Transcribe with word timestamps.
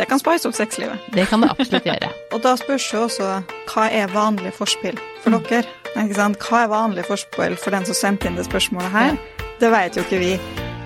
Det 0.00 0.06
kan 0.08 0.18
spice 0.18 0.48
opp 0.48 0.54
sexlivet. 0.56 0.96
Det 1.12 1.26
kan 1.28 1.42
det 1.44 1.50
absolutt 1.52 1.84
gjøre. 1.84 2.08
Og 2.32 2.40
da 2.40 2.54
spørs 2.56 2.86
jo 2.88 3.02
også 3.04 3.26
hva 3.68 3.84
er 3.92 4.08
vanlig 4.08 4.54
forspill 4.56 4.96
for 5.20 5.36
dere? 5.50 5.68
Ikke 5.92 6.16
sant? 6.16 6.40
Hva 6.40 6.62
er 6.64 6.70
vanlig 6.72 7.04
forspill 7.04 7.58
for 7.60 7.76
den 7.76 7.84
som 7.84 7.98
sendte 7.98 8.30
inn 8.30 8.38
det 8.38 8.46
spørsmålet 8.48 8.94
her? 8.94 9.18
Det 9.60 9.68
vet 9.68 9.98
jo 9.98 10.06
ikke 10.06 10.20
vi. 10.22 10.30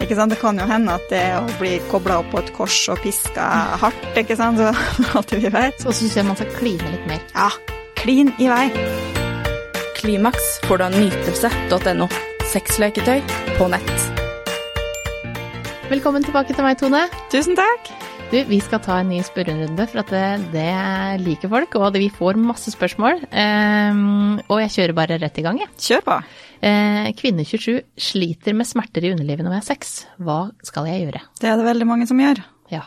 Ikke 0.02 0.16
sant? 0.18 0.34
Det 0.34 0.40
kan 0.40 0.58
jo 0.58 0.66
hende 0.66 0.96
at 0.98 1.06
det 1.12 1.22
å 1.38 1.44
bli 1.60 1.76
kobla 1.92 2.18
opp 2.24 2.32
på 2.32 2.42
et 2.42 2.50
kors 2.56 2.80
og 2.90 2.98
piska 3.04 3.44
hardt, 3.84 4.08
ikke 4.18 4.34
sant, 4.40 4.58
så 4.58 4.72
alt 5.20 5.36
vi 5.36 5.46
vet. 5.46 5.78
Og 5.84 5.92
Så 5.92 6.00
syns 6.00 6.18
jeg 6.18 6.26
man 6.26 6.40
skal 6.40 6.50
kline 6.58 6.94
litt 6.96 7.06
mer. 7.12 7.22
Ja, 7.36 7.52
klin 8.00 8.34
i 8.42 8.50
vei. 8.50 8.66
Klimaks 10.00 10.56
får 10.66 10.82
du 10.82 10.88
av 10.88 10.98
nytelse.no. 10.98 12.10
Sexleketøy 12.50 13.22
på 13.60 13.70
nett. 13.70 14.10
Velkommen 15.86 16.26
tilbake 16.26 16.56
til 16.56 16.66
meg, 16.66 16.82
Tone. 16.82 17.06
Tusen 17.30 17.54
takk. 17.54 17.94
Du, 18.32 18.40
vi 18.48 18.56
skal 18.58 18.80
ta 18.82 18.96
en 18.98 19.10
ny 19.12 19.20
spørrerunde, 19.22 19.84
for 19.90 20.00
at 20.02 20.10
det, 20.10 20.22
det 20.54 20.70
liker 21.22 21.50
folk, 21.52 21.76
og 21.78 21.94
vi 22.00 22.08
får 22.10 22.38
masse 22.40 22.72
spørsmål. 22.74 23.20
Um, 23.30 24.40
og 24.48 24.58
jeg 24.64 24.72
kjører 24.74 24.96
bare 24.96 25.18
rett 25.22 25.38
i 25.38 25.44
gang, 25.44 25.60
jeg. 25.62 25.70
Kjør 25.86 26.02
på. 26.08 26.16
Uh, 26.64 27.10
kvinne 27.18 27.44
27 27.46 27.84
sliter 28.00 28.56
med 28.56 28.66
smerter 28.66 29.06
i 29.06 29.12
underlivet 29.14 29.46
når 29.46 29.54
jeg 29.54 29.62
har 29.62 29.68
sex. 29.68 29.94
Hva 30.18 30.40
skal 30.66 30.88
jeg 30.90 31.04
gjøre? 31.04 31.22
Det 31.38 31.50
er 31.52 31.60
det 31.60 31.68
veldig 31.68 31.88
mange 31.92 32.08
som 32.10 32.22
gjør. 32.24 32.42
Ja. 32.74 32.82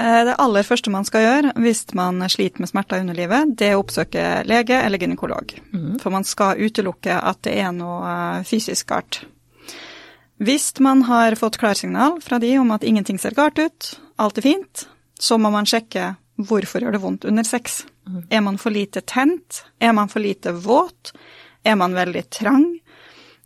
Uh, 0.00 0.22
Det 0.30 0.38
aller 0.40 0.64
første 0.70 0.94
man 0.94 1.04
skal 1.08 1.26
gjøre 1.26 1.52
hvis 1.60 1.82
man 1.98 2.22
sliter 2.30 2.64
med 2.64 2.70
smerter 2.72 3.02
i 3.02 3.04
underlivet, 3.04 3.56
det 3.58 3.72
er 3.72 3.76
å 3.76 3.82
oppsøke 3.82 4.28
lege 4.48 4.78
eller 4.80 5.02
gynekolog. 5.02 5.58
For 6.00 6.14
man 6.14 6.24
skal 6.24 6.62
utelukke 6.62 7.18
at 7.20 7.42
det 7.44 7.58
er 7.60 7.74
noe 7.76 8.00
eh, 8.14 8.46
fysisk 8.48 8.94
galt. 8.94 9.26
Hvis 10.38 10.70
man 10.80 11.02
har 11.08 11.34
fått 11.34 11.58
klarsignal 11.58 12.20
fra 12.22 12.38
de 12.38 12.52
om 12.58 12.70
at 12.70 12.84
ingenting 12.86 13.18
ser 13.18 13.34
galt 13.34 13.58
ut, 13.58 13.88
alt 14.16 14.38
er 14.38 14.46
fint, 14.46 14.88
så 15.18 15.38
må 15.38 15.50
man 15.50 15.66
sjekke 15.66 16.12
hvorfor 16.38 16.84
gjør 16.84 16.94
det 16.94 17.02
vondt 17.02 17.26
under 17.26 17.46
sex. 17.46 17.82
Er 18.30 18.40
man 18.46 18.58
for 18.58 18.70
lite 18.70 19.02
tent? 19.02 19.64
Er 19.82 19.92
man 19.92 20.08
for 20.08 20.22
lite 20.22 20.54
våt? 20.54 21.12
Er 21.66 21.74
man 21.76 21.96
veldig 21.96 22.22
trang? 22.30 22.68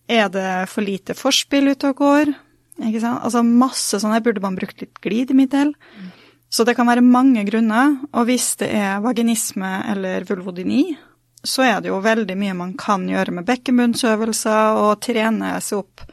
Er 0.06 0.28
det 0.28 0.68
for 0.68 0.84
lite 0.84 1.16
forspill 1.16 1.72
ute 1.72 1.90
og 1.90 2.02
går? 2.02 2.34
Ikke 2.82 3.00
sant? 3.00 3.22
Altså 3.24 3.42
masse 3.46 4.00
sånn 4.00 4.12
her 4.12 4.24
burde 4.24 4.44
man 4.44 4.58
brukt 4.58 4.84
litt 4.84 5.00
glidemiddel. 5.02 5.72
Så 6.52 6.66
det 6.68 6.76
kan 6.76 6.88
være 6.90 7.00
mange 7.00 7.46
grunner, 7.48 7.96
og 8.12 8.28
hvis 8.28 8.50
det 8.60 8.68
er 8.76 9.00
vaginisme 9.00 9.70
eller 9.88 10.26
vulvodyni, 10.28 10.90
så 11.42 11.64
er 11.64 11.78
det 11.80 11.88
jo 11.88 12.02
veldig 12.04 12.36
mye 12.38 12.54
man 12.54 12.74
kan 12.78 13.06
gjøre 13.08 13.32
med 13.38 13.48
bekkenbunnsøvelser 13.48 14.82
og 14.82 15.00
trene 15.02 15.56
seg 15.64 15.80
opp 15.80 16.04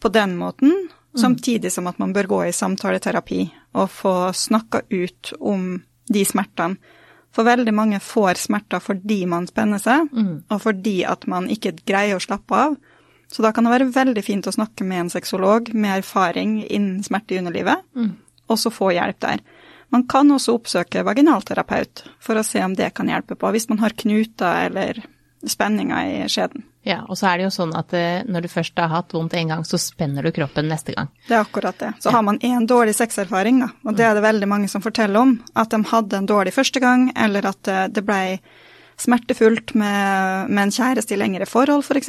på 0.00 0.10
den 0.14 0.36
måten, 0.38 0.88
samtidig 1.18 1.72
som 1.72 1.88
at 1.90 1.98
man 1.98 2.12
bør 2.14 2.28
gå 2.30 2.44
i 2.46 2.54
samtaleterapi 2.54 3.40
og 3.74 3.90
få 3.90 4.14
snakka 4.32 4.84
ut 4.90 5.32
om 5.40 5.82
de 6.06 6.24
smertene. 6.24 6.78
For 7.34 7.44
veldig 7.44 7.74
mange 7.74 7.98
får 8.00 8.40
smerter 8.40 8.80
fordi 8.80 9.26
man 9.28 9.46
spenner 9.46 9.78
seg, 9.82 10.08
og 10.48 10.62
fordi 10.62 11.04
at 11.04 11.26
man 11.28 11.50
ikke 11.52 11.74
greier 11.86 12.16
å 12.16 12.22
slappe 12.24 12.54
av. 12.56 12.78
Så 13.28 13.44
da 13.44 13.52
kan 13.52 13.66
det 13.66 13.74
være 13.74 13.90
veldig 13.92 14.22
fint 14.24 14.46
å 14.48 14.54
snakke 14.54 14.86
med 14.88 15.00
en 15.04 15.10
sexolog 15.12 15.68
med 15.74 15.98
erfaring 15.98 16.62
innen 16.64 17.02
smerte 17.04 17.36
i 17.36 17.38
underlivet, 17.42 17.84
og 18.48 18.58
så 18.58 18.72
få 18.72 18.94
hjelp 18.96 19.20
der. 19.20 19.42
Man 19.92 20.06
kan 20.08 20.30
også 20.32 20.56
oppsøke 20.56 21.04
vaginalterapeut 21.04 22.06
for 22.20 22.36
å 22.36 22.44
se 22.44 22.64
om 22.64 22.74
det 22.76 22.94
kan 22.96 23.08
hjelpe 23.08 23.36
på, 23.36 23.52
hvis 23.52 23.68
man 23.68 23.80
har 23.84 23.96
knuter 23.96 24.68
eller 24.68 25.02
spenninger 25.46 26.24
i 26.24 26.28
skjeden. 26.28 26.62
Ja, 26.82 27.02
og 27.08 27.18
så 27.20 27.26
er 27.28 27.38
det 27.38 27.44
jo 27.48 27.50
sånn 27.54 27.74
at 27.76 27.92
eh, 27.94 28.22
når 28.26 28.42
du 28.46 28.48
først 28.48 28.78
har 28.80 28.88
hatt 28.88 29.12
vondt 29.12 29.34
en 29.34 29.48
gang, 29.52 29.64
så 29.68 29.78
spenner 29.78 30.22
du 30.24 30.32
kroppen 30.32 30.68
neste 30.70 30.94
gang. 30.96 31.10
Det 31.28 31.34
er 31.36 31.44
akkurat 31.44 31.78
det. 31.78 31.92
Så 32.00 32.10
har 32.14 32.22
man 32.22 32.38
én 32.40 32.66
dårlig 32.66 32.94
sexerfaring, 32.96 33.60
da, 33.60 33.68
og 33.84 33.94
det 33.98 34.06
er 34.08 34.14
det 34.14 34.24
veldig 34.24 34.48
mange 34.48 34.68
som 34.72 34.82
forteller 34.82 35.20
om, 35.20 35.36
at 35.54 35.70
de 35.70 35.82
hadde 35.90 36.16
en 36.22 36.26
dårlig 36.26 36.54
første 36.56 36.80
gang, 36.80 37.10
eller 37.16 37.46
at 37.52 37.62
det, 37.68 37.78
det 37.98 38.04
blei 38.08 38.38
smertefullt 38.98 39.74
med, 39.78 40.48
med 40.50 40.62
en 40.64 40.72
kjæreste 40.74 41.14
i 41.14 41.18
lengre 41.20 41.46
forhold, 41.46 41.84
f.eks. 41.86 42.08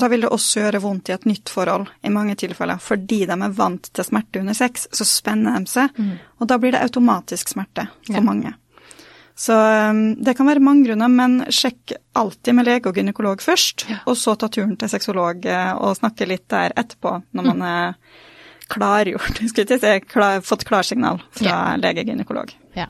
Da 0.00 0.08
vil 0.08 0.24
det 0.24 0.30
også 0.32 0.62
gjøre 0.62 0.80
vondt 0.80 1.10
i 1.10 1.14
et 1.18 1.26
nytt 1.28 1.52
forhold 1.52 1.90
i 2.00 2.12
mange 2.12 2.32
tilfeller. 2.40 2.80
Fordi 2.80 3.24
de 3.28 3.36
er 3.36 3.52
vant 3.58 3.90
til 3.92 4.06
smerte 4.08 4.40
under 4.40 4.56
sex, 4.56 4.86
så 4.94 5.04
spenner 5.04 5.60
de 5.60 5.68
seg, 5.68 6.00
og 6.40 6.48
da 6.48 6.56
blir 6.62 6.72
det 6.72 6.80
automatisk 6.86 7.52
smerte 7.52 7.88
for 8.06 8.16
Ja. 8.16 8.24
mange. 8.24 8.54
Så 9.34 9.54
um, 9.90 10.14
det 10.22 10.36
kan 10.38 10.46
være 10.46 10.62
mange 10.62 10.86
grunner, 10.86 11.10
men 11.10 11.40
sjekk 11.50 11.96
alltid 12.14 12.54
med 12.54 12.68
lege 12.68 12.86
og 12.90 12.94
gynekolog 13.00 13.42
først, 13.42 13.82
og 14.06 14.14
så 14.18 14.36
ta 14.38 14.46
turen 14.52 14.76
til 14.78 14.90
sexolog 14.92 15.42
eh, 15.50 15.72
og 15.74 15.96
snakke 15.98 16.28
litt 16.30 16.46
der 16.54 16.74
etterpå, 16.78 17.16
når 17.34 17.48
man 17.48 17.64
er 17.66 17.96
klargjort, 18.70 19.40
skulle 19.50 19.66
jeg 19.74 19.82
si, 19.82 19.94
klar, 20.06 20.38
fått 20.46 20.62
klarsignal 20.68 21.18
fra 21.34 21.48
Ja. 21.50 21.58
lege 21.82 22.04
og 22.04 22.12
gynekolog. 22.12 22.54
Ja, 22.78 22.86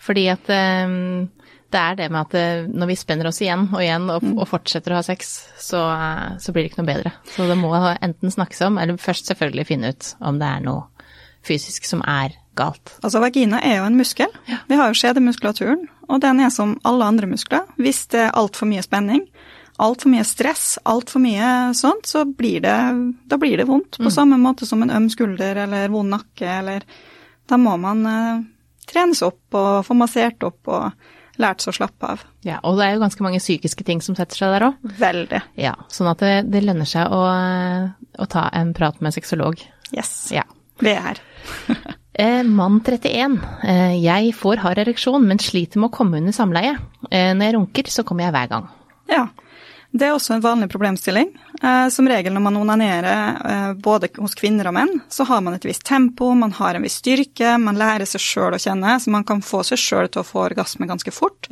fordi 0.00 0.24
at 0.32 0.48
um, 0.48 1.28
det 1.74 1.82
er 1.82 1.96
det 1.98 2.08
med 2.14 2.20
at 2.22 2.34
eh, 2.38 2.64
når 2.70 2.90
vi 2.92 2.96
spenner 2.98 3.28
oss 3.28 3.42
igjen 3.42 3.66
og 3.74 3.82
igjen 3.82 4.08
og, 4.14 4.24
og 4.38 4.48
fortsetter 4.48 4.94
å 4.94 5.00
ha 5.00 5.04
sex, 5.04 5.34
så, 5.60 5.82
eh, 5.90 6.38
så 6.40 6.54
blir 6.54 6.64
det 6.64 6.72
ikke 6.72 6.80
noe 6.80 6.90
bedre. 6.94 7.12
Så 7.34 7.44
det 7.50 7.58
må 7.60 7.74
enten 7.76 8.32
snakkes 8.32 8.64
om, 8.70 8.80
eller 8.80 8.96
først 9.02 9.28
selvfølgelig 9.32 9.68
finne 9.68 9.92
ut 9.92 10.14
om 10.24 10.40
det 10.40 10.48
er 10.48 10.64
noe 10.64 10.88
fysisk 11.44 11.84
som 11.84 12.00
er 12.08 12.38
galt. 12.58 12.94
Altså, 13.02 13.20
vagina 13.22 13.60
er 13.64 13.78
jo 13.80 13.88
en 13.88 13.98
muskel. 13.98 14.30
Vi 14.68 14.78
har 14.78 14.90
jo 14.90 14.98
skjedemuskulaturen, 14.98 15.86
og 16.08 16.22
den 16.24 16.40
er 16.44 16.52
som 16.54 16.76
alle 16.86 17.08
andre 17.08 17.28
muskler. 17.30 17.66
Hvis 17.80 18.06
det 18.12 18.26
er 18.26 18.36
altfor 18.38 18.68
mye 18.70 18.84
spenning, 18.84 19.26
altfor 19.82 20.12
mye 20.12 20.24
stress, 20.26 20.78
altfor 20.86 21.22
mye 21.24 21.50
sånt, 21.74 22.06
så 22.10 22.24
blir 22.28 22.62
det, 22.64 22.76
da 23.30 23.38
blir 23.40 23.58
det 23.58 23.68
vondt. 23.68 23.98
På 23.98 24.12
samme 24.12 24.38
måte 24.40 24.68
som 24.68 24.82
en 24.84 24.92
øm 24.94 25.10
skulder 25.12 25.64
eller 25.66 25.92
vond 25.92 26.14
nakke, 26.14 26.46
eller 26.60 26.86
Da 27.44 27.58
må 27.60 27.74
man 27.76 28.06
eh, 28.08 28.44
trenes 28.88 29.20
opp 29.20 29.52
og 29.52 29.82
få 29.84 29.92
massert 29.92 30.40
opp 30.46 30.70
og 30.72 31.10
lært 31.36 31.60
seg 31.60 31.74
å 31.74 31.76
slappe 31.76 32.12
av. 32.14 32.22
Ja, 32.46 32.60
og 32.64 32.78
det 32.78 32.86
er 32.86 32.94
jo 32.94 33.02
ganske 33.02 33.26
mange 33.26 33.40
psykiske 33.42 33.84
ting 33.84 34.00
som 34.00 34.16
setter 34.16 34.38
seg 34.38 34.54
der 34.54 34.64
òg. 34.70 34.78
Veldig. 35.00 35.42
Ja, 35.60 35.74
sånn 35.92 36.08
at 36.08 36.24
det, 36.24 36.46
det 36.48 36.62
lønner 36.64 36.88
seg 36.88 37.12
å, 37.12 37.20
å 38.16 38.28
ta 38.32 38.46
en 38.56 38.72
prat 38.76 39.00
med 39.04 39.12
sexolog. 39.12 39.60
Yes. 39.92 40.14
Ja. 40.32 40.46
Vi 40.80 40.94
er 40.94 41.10
her. 41.10 41.20
Eh, 42.14 42.42
mann 42.42 42.80
31. 42.80 43.40
Eh, 43.62 43.96
jeg 44.04 44.34
får 44.38 44.60
hard 44.62 44.78
ereksjon, 44.78 45.24
men 45.26 45.40
sliter 45.42 45.80
med 45.82 45.90
å 45.90 45.96
komme 45.96 46.20
under 46.20 46.34
samleie. 46.34 46.76
Eh, 47.10 47.32
når 47.34 47.48
jeg 47.48 47.54
runker, 47.56 47.90
så 47.90 48.04
kommer 48.06 48.28
jeg 48.28 48.34
hver 48.36 48.52
gang. 48.52 48.68
Ja. 49.10 49.24
Det 49.94 50.08
er 50.08 50.14
også 50.14 50.34
en 50.34 50.42
vanlig 50.42 50.68
problemstilling. 50.70 51.28
Eh, 51.62 51.88
som 51.94 52.06
regel 52.10 52.34
når 52.34 52.42
man 52.42 52.56
onanerer 52.58 53.36
eh, 53.50 53.72
både 53.78 54.10
hos 54.18 54.34
kvinner 54.38 54.66
og 54.70 54.74
menn, 54.74 54.94
så 55.10 55.26
har 55.26 55.42
man 55.42 55.54
et 55.54 55.66
visst 55.66 55.84
tempo, 55.86 56.32
man 56.34 56.54
har 56.54 56.74
en 56.74 56.86
viss 56.86 57.00
styrke, 57.02 57.56
man 57.62 57.78
lærer 57.78 58.06
seg 58.06 58.22
sjøl 58.22 58.56
å 58.56 58.62
kjenne, 58.62 58.96
så 58.98 59.10
man 59.14 59.26
kan 59.26 59.42
få 59.42 59.62
seg 59.66 59.78
sjøl 59.78 60.10
til 60.10 60.22
å 60.22 60.26
få 60.26 60.48
orgasme 60.48 60.90
ganske 60.90 61.14
fort. 61.14 61.46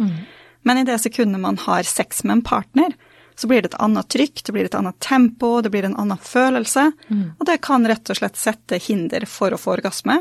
Men 0.62 0.78
i 0.78 0.86
det 0.86 0.98
sekundet 1.02 1.42
man 1.42 1.58
har 1.58 1.86
sex 1.86 2.24
med 2.24 2.38
en 2.38 2.44
partner, 2.46 2.94
så 3.38 3.46
blir 3.50 3.62
det 3.62 3.72
et 3.72 3.80
annet 3.82 4.10
trykk, 4.10 4.42
det 4.42 4.54
blir 4.54 4.66
et 4.66 4.74
annet 4.78 4.98
tempo, 5.02 5.60
det 5.62 5.70
blir 5.70 5.86
en 5.86 5.96
annen 5.98 6.18
følelse, 6.18 6.90
og 7.38 7.46
det 7.46 7.62
kan 7.62 7.86
rett 7.86 8.10
og 8.10 8.18
slett 8.18 8.38
sette 8.38 8.78
hinder 8.82 9.26
for 9.30 9.54
å 9.54 9.58
få 9.58 9.78
orgasme. 9.78 10.18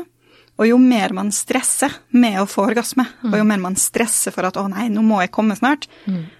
Og 0.62 0.68
jo 0.68 0.76
mer 0.78 1.10
man 1.16 1.32
stresser 1.34 1.90
med 2.14 2.36
å 2.38 2.46
få 2.46 2.68
orgasme, 2.70 3.02
og 3.26 3.34
jo 3.40 3.44
mer 3.48 3.58
man 3.58 3.74
stresser 3.74 4.30
for 4.30 4.46
at 4.46 4.54
'å 4.54 4.68
nei, 4.70 4.84
nå 4.88 5.02
må 5.02 5.18
jeg 5.20 5.32
komme 5.34 5.56
snart', 5.58 5.88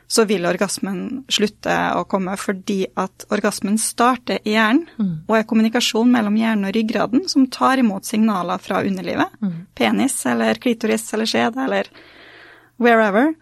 så 0.06 0.26
vil 0.28 0.44
orgasmen 0.46 1.24
slutte 1.28 1.72
å 1.96 2.04
komme 2.06 2.36
fordi 2.36 2.86
at 2.96 3.24
orgasmen 3.32 3.78
starter 3.78 4.38
i 4.44 4.52
hjernen, 4.54 4.86
og 5.26 5.36
er 5.38 5.42
kommunikasjon 5.48 6.12
mellom 6.12 6.36
hjernen 6.36 6.68
og 6.68 6.74
ryggraden 6.76 7.28
som 7.28 7.46
tar 7.48 7.78
imot 7.78 8.04
signaler 8.04 8.58
fra 8.60 8.82
underlivet. 8.84 9.30
Penis 9.74 10.26
eller 10.26 10.54
klitoris 10.54 11.12
eller 11.14 11.24
skjede 11.26 11.64
eller 11.64 11.88
wherever. 12.78 13.34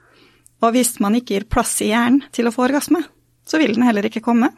Og 0.62 0.72
hvis 0.72 1.00
man 1.00 1.14
ikke 1.14 1.34
gir 1.34 1.44
plass 1.44 1.80
i 1.82 1.90
hjernen 1.90 2.22
til 2.32 2.46
å 2.46 2.52
få 2.52 2.68
orgasme, 2.68 3.02
så 3.46 3.58
vil 3.58 3.74
den 3.74 3.82
heller 3.82 4.02
ikke 4.04 4.22
komme. 4.22 4.48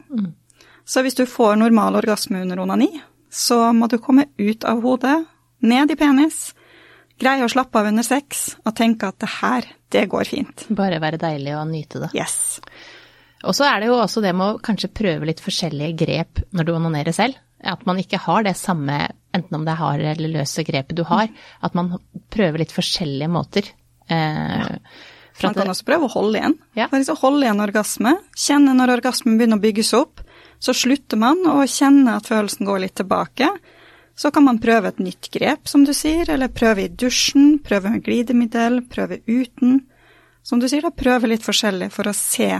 Så 0.84 1.02
hvis 1.02 1.14
du 1.14 1.24
får 1.26 1.56
normal 1.56 1.96
orgasme 1.96 2.42
under 2.42 2.58
onani, 2.60 3.00
så 3.30 3.72
må 3.72 3.88
du 3.88 3.98
komme 3.98 4.26
ut 4.36 4.64
av 4.64 4.82
hodet, 4.82 5.24
ned 5.66 5.92
i 5.94 5.98
penis, 5.98 6.50
greie 7.22 7.44
å 7.44 7.50
slappe 7.50 7.78
av 7.78 7.90
under 7.92 8.06
sex 8.06 8.52
og 8.64 8.74
tenke 8.78 9.08
at 9.08 9.20
det 9.22 9.30
her, 9.38 9.68
det 9.92 10.08
går 10.10 10.28
fint. 10.28 10.66
Bare 10.74 11.00
være 11.02 11.20
deilig 11.22 11.54
og 11.58 11.68
nyte 11.70 12.02
det. 12.04 12.12
Yes. 12.18 12.58
Og 13.42 13.56
så 13.58 13.66
er 13.66 13.82
det 13.82 13.90
jo 13.90 13.98
også 13.98 14.22
det 14.22 14.34
med 14.38 14.54
å 14.54 14.60
kanskje 14.62 14.92
prøve 14.94 15.26
litt 15.28 15.42
forskjellige 15.42 15.96
grep 16.04 16.44
når 16.54 16.68
du 16.68 16.74
onanerer 16.76 17.14
selv. 17.16 17.38
At 17.62 17.84
man 17.86 17.98
ikke 18.02 18.18
har 18.24 18.42
det 18.46 18.56
samme, 18.58 19.04
enten 19.34 19.58
om 19.58 19.66
det 19.66 19.74
er 19.74 19.82
harde 19.82 20.12
eller 20.14 20.34
løse 20.40 20.64
grepet 20.66 20.98
du 20.98 21.04
har, 21.06 21.30
at 21.62 21.76
man 21.78 21.94
prøver 22.34 22.62
litt 22.62 22.74
forskjellige 22.74 23.30
måter. 23.30 23.68
Eh, 24.10 24.62
ja. 24.62 24.78
Man 25.42 25.56
kan 25.56 25.70
også 25.72 25.86
prøve 25.88 26.06
å 26.06 26.12
holde 26.12 26.38
igjen. 26.38 26.56
Ja. 26.78 26.88
Holde 26.90 27.46
igjen 27.46 27.62
orgasme. 27.64 28.16
Kjenne 28.38 28.74
når 28.76 28.96
orgasmen 28.98 29.38
begynner 29.38 29.58
å 29.58 29.62
bygges 29.62 29.92
opp. 29.98 30.22
Så 30.62 30.74
slutter 30.76 31.18
man 31.18 31.40
å 31.50 31.62
kjenne 31.66 32.18
at 32.18 32.28
følelsen 32.30 32.68
går 32.68 32.84
litt 32.84 32.98
tilbake. 33.00 33.48
Så 34.18 34.30
kan 34.30 34.44
man 34.44 34.60
prøve 34.60 34.90
et 34.92 35.00
nytt 35.00 35.30
grep, 35.32 35.68
som 35.68 35.86
du 35.88 35.92
sier, 35.96 36.28
eller 36.30 36.52
prøve 36.52 36.84
i 36.84 36.90
dusjen, 36.90 37.56
prøve 37.64 37.94
med 37.94 38.04
glidemiddel, 38.04 38.82
prøve 38.92 39.22
uten. 39.26 39.80
Som 40.44 40.60
du 40.60 40.68
sier, 40.68 40.84
da, 40.84 40.92
prøve 40.92 41.30
litt 41.30 41.46
forskjellig 41.46 41.90
for 41.94 42.10
å 42.10 42.16
se 42.16 42.52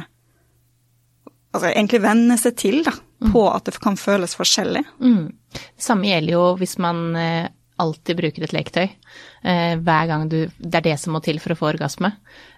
Altså 1.53 1.69
egentlig 1.69 1.99
venne 2.01 2.39
seg 2.41 2.55
til, 2.57 2.79
da, 2.81 2.95
på 3.29 3.43
at 3.53 3.67
det 3.69 3.75
kan 3.85 3.99
føles 4.01 4.33
forskjellig. 4.39 4.81
mm, 5.05 5.27
det 5.53 5.85
samme 5.85 6.09
gjelder 6.09 6.33
jo 6.33 6.45
hvis 6.57 6.79
man 6.81 7.03
eh, 7.21 7.51
alltid 7.83 8.19
bruker 8.19 8.47
et 8.47 8.55
leketøy, 8.55 8.89
eh, 9.45 9.75
hver 9.83 10.07
gang 10.11 10.29
du 10.31 10.39
Det 10.59 10.79
er 10.79 10.85
det 10.87 10.95
som 11.03 11.13
må 11.17 11.21
til 11.25 11.39
for 11.43 11.55
å 11.55 11.59
få 11.59 11.69
orgasme, 11.73 12.13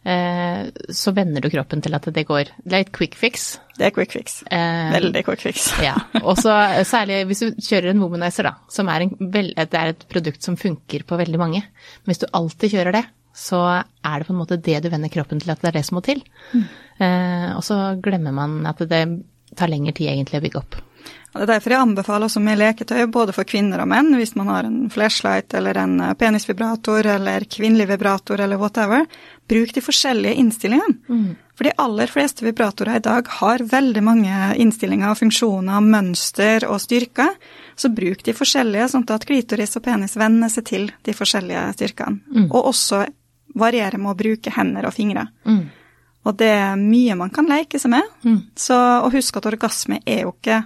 eh, 0.05 0.71
så 0.93 1.15
venner 1.17 1.41
du 1.41 1.49
kroppen 1.53 1.83
til 1.83 1.95
at 1.97 2.07
det 2.15 2.27
går 2.29 2.53
Det 2.63 2.73
er 2.73 2.85
et 2.85 2.93
quick 2.95 3.17
fix. 3.19 3.59
Det 3.79 3.89
er 3.89 3.95
quick 3.97 4.13
fix. 4.15 4.43
Eh, 4.51 4.93
Veldig 4.95 5.25
quick 5.27 5.41
fix. 5.43 5.73
ja. 5.83 5.97
Og 6.23 6.37
så 6.39 6.53
særlig 6.87 7.25
hvis 7.27 7.43
du 7.43 7.59
kjører 7.59 7.91
en 7.91 8.05
womanizer, 8.05 8.47
da, 8.47 8.55
som 8.71 8.89
er, 8.93 9.09
en, 9.09 9.17
det 9.33 9.75
er 9.75 9.93
et 9.95 10.07
produkt 10.09 10.43
som 10.47 10.57
funker 10.61 11.03
på 11.09 11.19
veldig 11.19 11.41
mange. 11.41 11.65
Men 11.65 12.13
hvis 12.13 12.23
du 12.23 12.29
alltid 12.33 12.77
kjører 12.77 13.01
det, 13.01 13.05
så 13.35 13.59
er 13.67 14.19
det 14.21 14.29
på 14.29 14.33
en 14.37 14.39
måte 14.39 14.61
det 14.63 14.77
du 14.85 14.89
venner 14.93 15.11
kroppen 15.11 15.41
til 15.43 15.51
at 15.51 15.59
det 15.61 15.73
er 15.73 15.79
det 15.81 15.87
som 15.89 15.97
må 15.99 16.05
til. 16.07 16.21
Eh, 16.55 17.49
og 17.57 17.65
så 17.67 17.97
glemmer 18.01 18.31
man 18.37 18.61
at 18.71 18.79
det 18.87 19.01
tar 19.59 19.71
lengre 19.71 19.95
tid 19.95 20.13
egentlig 20.13 20.39
å 20.39 20.45
bygge 20.45 20.61
opp. 20.61 20.77
Og 21.35 21.41
Det 21.41 21.43
er 21.43 21.51
derfor 21.51 21.73
jeg 21.75 21.83
anbefaler 21.83 22.29
også 22.29 22.41
med 22.41 22.61
leketøy, 22.61 23.07
både 23.11 23.33
for 23.35 23.45
kvinner 23.49 23.81
og 23.83 23.89
menn, 23.91 24.13
hvis 24.15 24.37
man 24.39 24.51
har 24.53 24.69
en 24.69 24.91
flashlight 24.91 25.55
eller 25.59 25.81
en 25.83 25.97
eh, 26.01 26.13
penisvibrator 26.15 27.07
eller 27.17 27.47
kvinnelig 27.51 27.89
vibrator 27.91 28.41
eller 28.41 28.61
whatever. 28.61 29.07
Bruk 29.51 29.75
de 29.75 29.83
forskjellige 29.83 30.35
innstillingene. 30.39 31.01
For 31.55 31.67
de 31.67 31.75
aller 31.79 32.11
fleste 32.11 32.45
vibratorer 32.47 32.97
i 32.97 33.03
dag 33.03 33.29
har 33.41 33.63
veldig 33.63 34.03
mange 34.03 34.55
innstillinger, 34.63 35.15
funksjoner, 35.15 35.81
mønster 35.81 36.67
og 36.67 36.81
styrker. 36.83 37.35
Så 37.77 37.91
bruk 37.95 38.23
de 38.27 38.35
forskjellige, 38.35 38.89
sånn 38.91 39.07
at 39.11 39.27
klitoris 39.27 39.77
og 39.79 39.85
penis 39.85 40.17
venner 40.19 40.51
seg 40.51 40.65
til 40.71 40.91
de 41.03 41.15
forskjellige 41.15 41.73
styrkene. 41.77 42.23
Og 42.51 42.71
også 42.73 43.05
variere 43.55 43.99
med 43.99 44.11
å 44.11 44.19
bruke 44.19 44.51
hender 44.51 44.87
og 44.87 44.95
fingre. 44.95 45.29
Og 46.25 46.37
det 46.41 46.49
er 46.49 46.77
mye 46.81 47.15
man 47.15 47.31
kan 47.31 47.47
leke 47.47 47.79
seg 47.79 47.91
med. 47.93 48.03
Så, 48.57 48.75
og 48.75 49.13
husk 49.15 49.37
at 49.37 49.47
orgasme 49.47 50.01
er 50.07 50.25
jo 50.25 50.33
ikke 50.35 50.63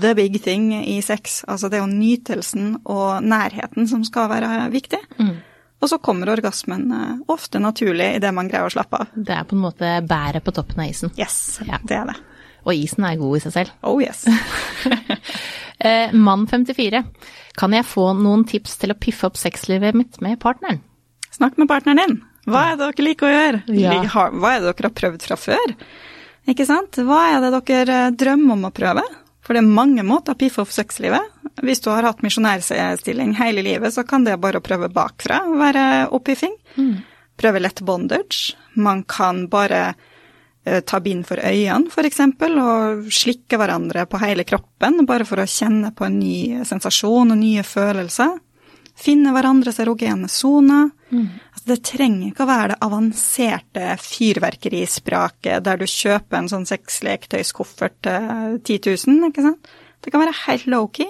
the 0.00 0.14
big 0.18 0.40
thing 0.42 0.70
i 0.84 1.00
sex. 1.02 1.42
Altså 1.48 1.68
det 1.70 1.78
er 1.78 1.84
jo 1.84 1.90
nytelsen 1.92 2.76
og 2.84 3.22
nærheten 3.24 3.88
som 3.90 4.04
skal 4.06 4.28
være 4.32 4.70
viktig. 4.74 5.00
Og 5.84 5.90
så 5.90 5.98
kommer 6.00 6.30
orgasmen 6.32 6.86
eh, 6.96 7.16
ofte 7.28 7.60
naturlig 7.60 8.14
idet 8.16 8.30
man 8.32 8.48
greier 8.48 8.70
å 8.70 8.72
slappe 8.72 9.02
av. 9.02 9.10
Det 9.14 9.34
er 9.36 9.44
på 9.44 9.56
en 9.58 9.64
måte 9.66 9.90
bæret 10.08 10.44
på 10.46 10.54
toppen 10.56 10.80
av 10.80 10.88
isen. 10.88 11.10
Yes, 11.20 11.60
Ja. 11.66 11.76
det 11.84 11.98
er 11.98 12.06
det. 12.12 12.14
Og 12.64 12.72
isen 12.72 13.04
er 13.04 13.18
god 13.20 13.36
i 13.36 13.42
seg 13.44 13.52
selv. 13.58 13.74
Oh 13.84 14.00
yes. 14.00 14.24
Eh, 15.84 16.12
mann 16.14 16.46
54. 16.46 17.00
Kan 17.58 17.72
jeg 17.74 17.84
få 17.84 18.04
noen 18.16 18.44
tips 18.48 18.76
til 18.80 18.92
å 18.94 18.96
piffe 18.96 19.26
opp 19.26 19.36
sexlivet 19.36 19.92
mitt 19.98 20.20
med 20.22 20.38
partneren? 20.40 20.78
Snakk 21.34 21.58
med 21.60 21.68
partneren 21.68 21.98
din. 21.98 22.14
Hva 22.46 22.62
er 22.70 22.76
det 22.78 22.86
dere 22.94 23.04
liker 23.08 23.26
å 23.26 23.32
gjøre? 23.32 23.60
Ja. 23.74 23.96
Hva 24.06 24.52
er 24.54 24.62
det 24.62 24.70
dere 24.70 24.86
har 24.88 24.94
prøvd 25.00 25.26
fra 25.26 25.36
før? 25.36 25.74
Ikke 26.48 26.64
sant? 26.68 26.96
Hva 27.04 27.18
er 27.34 27.42
det 27.42 27.50
dere 27.58 27.98
eh, 28.06 28.14
drømmer 28.22 28.54
om 28.56 28.64
å 28.70 28.72
prøve? 28.76 29.02
For 29.44 29.52
det 29.52 29.60
er 29.60 29.74
mange 29.76 30.04
måter 30.06 30.32
å 30.32 30.40
piffe 30.40 30.62
opp 30.64 30.72
sexlivet. 30.72 31.32
Hvis 31.64 31.82
du 31.84 31.90
har 31.92 32.06
hatt 32.06 32.22
misjonærstilling 32.24 33.34
hele 33.38 33.62
livet, 33.66 33.92
så 33.94 34.04
kan 34.08 34.24
det 34.24 34.38
bare 34.40 34.58
å 34.60 34.64
prøve 34.64 34.88
bakfra 34.92 35.42
være 35.60 35.84
oppiffing. 36.16 36.54
Prøve 37.36 37.60
lett 37.60 37.82
bondage. 37.84 38.54
Man 38.74 39.02
kan 39.10 39.44
bare 39.52 39.82
eh, 40.64 40.80
ta 40.86 41.00
bind 41.04 41.26
for 41.28 41.42
øynene, 41.44 41.92
f.eks., 41.92 42.20
og 42.48 43.12
slikke 43.12 43.60
hverandre 43.60 44.06
på 44.08 44.20
hele 44.22 44.46
kroppen, 44.48 45.04
bare 45.06 45.26
for 45.28 45.42
å 45.42 45.48
kjenne 45.50 45.92
på 45.94 46.08
en 46.08 46.18
ny 46.22 46.64
sensasjon 46.64 47.34
og 47.34 47.40
nye 47.40 47.66
følelser. 47.66 48.38
Finne 48.94 49.34
hverandres 49.34 49.80
erogene 49.82 50.30
soner. 50.30 50.92
Altså, 51.64 51.80
det 51.80 51.88
trenger 51.88 52.28
ikke 52.28 52.44
å 52.44 52.50
være 52.50 52.72
det 52.74 52.82
avanserte 52.84 53.84
fyrverkerispraket 54.04 55.64
der 55.64 55.78
du 55.80 55.86
kjøper 55.88 56.36
en 56.36 56.50
sånn 56.52 56.66
sexleketøyskoffert 56.68 57.96
til 58.04 58.58
10 58.60 59.06
000, 59.08 59.30
ikke 59.30 59.44
sant. 59.46 59.70
Det 60.04 60.12
kan 60.12 60.20
være 60.20 60.36
helt 60.42 60.66
low-key. 60.68 61.08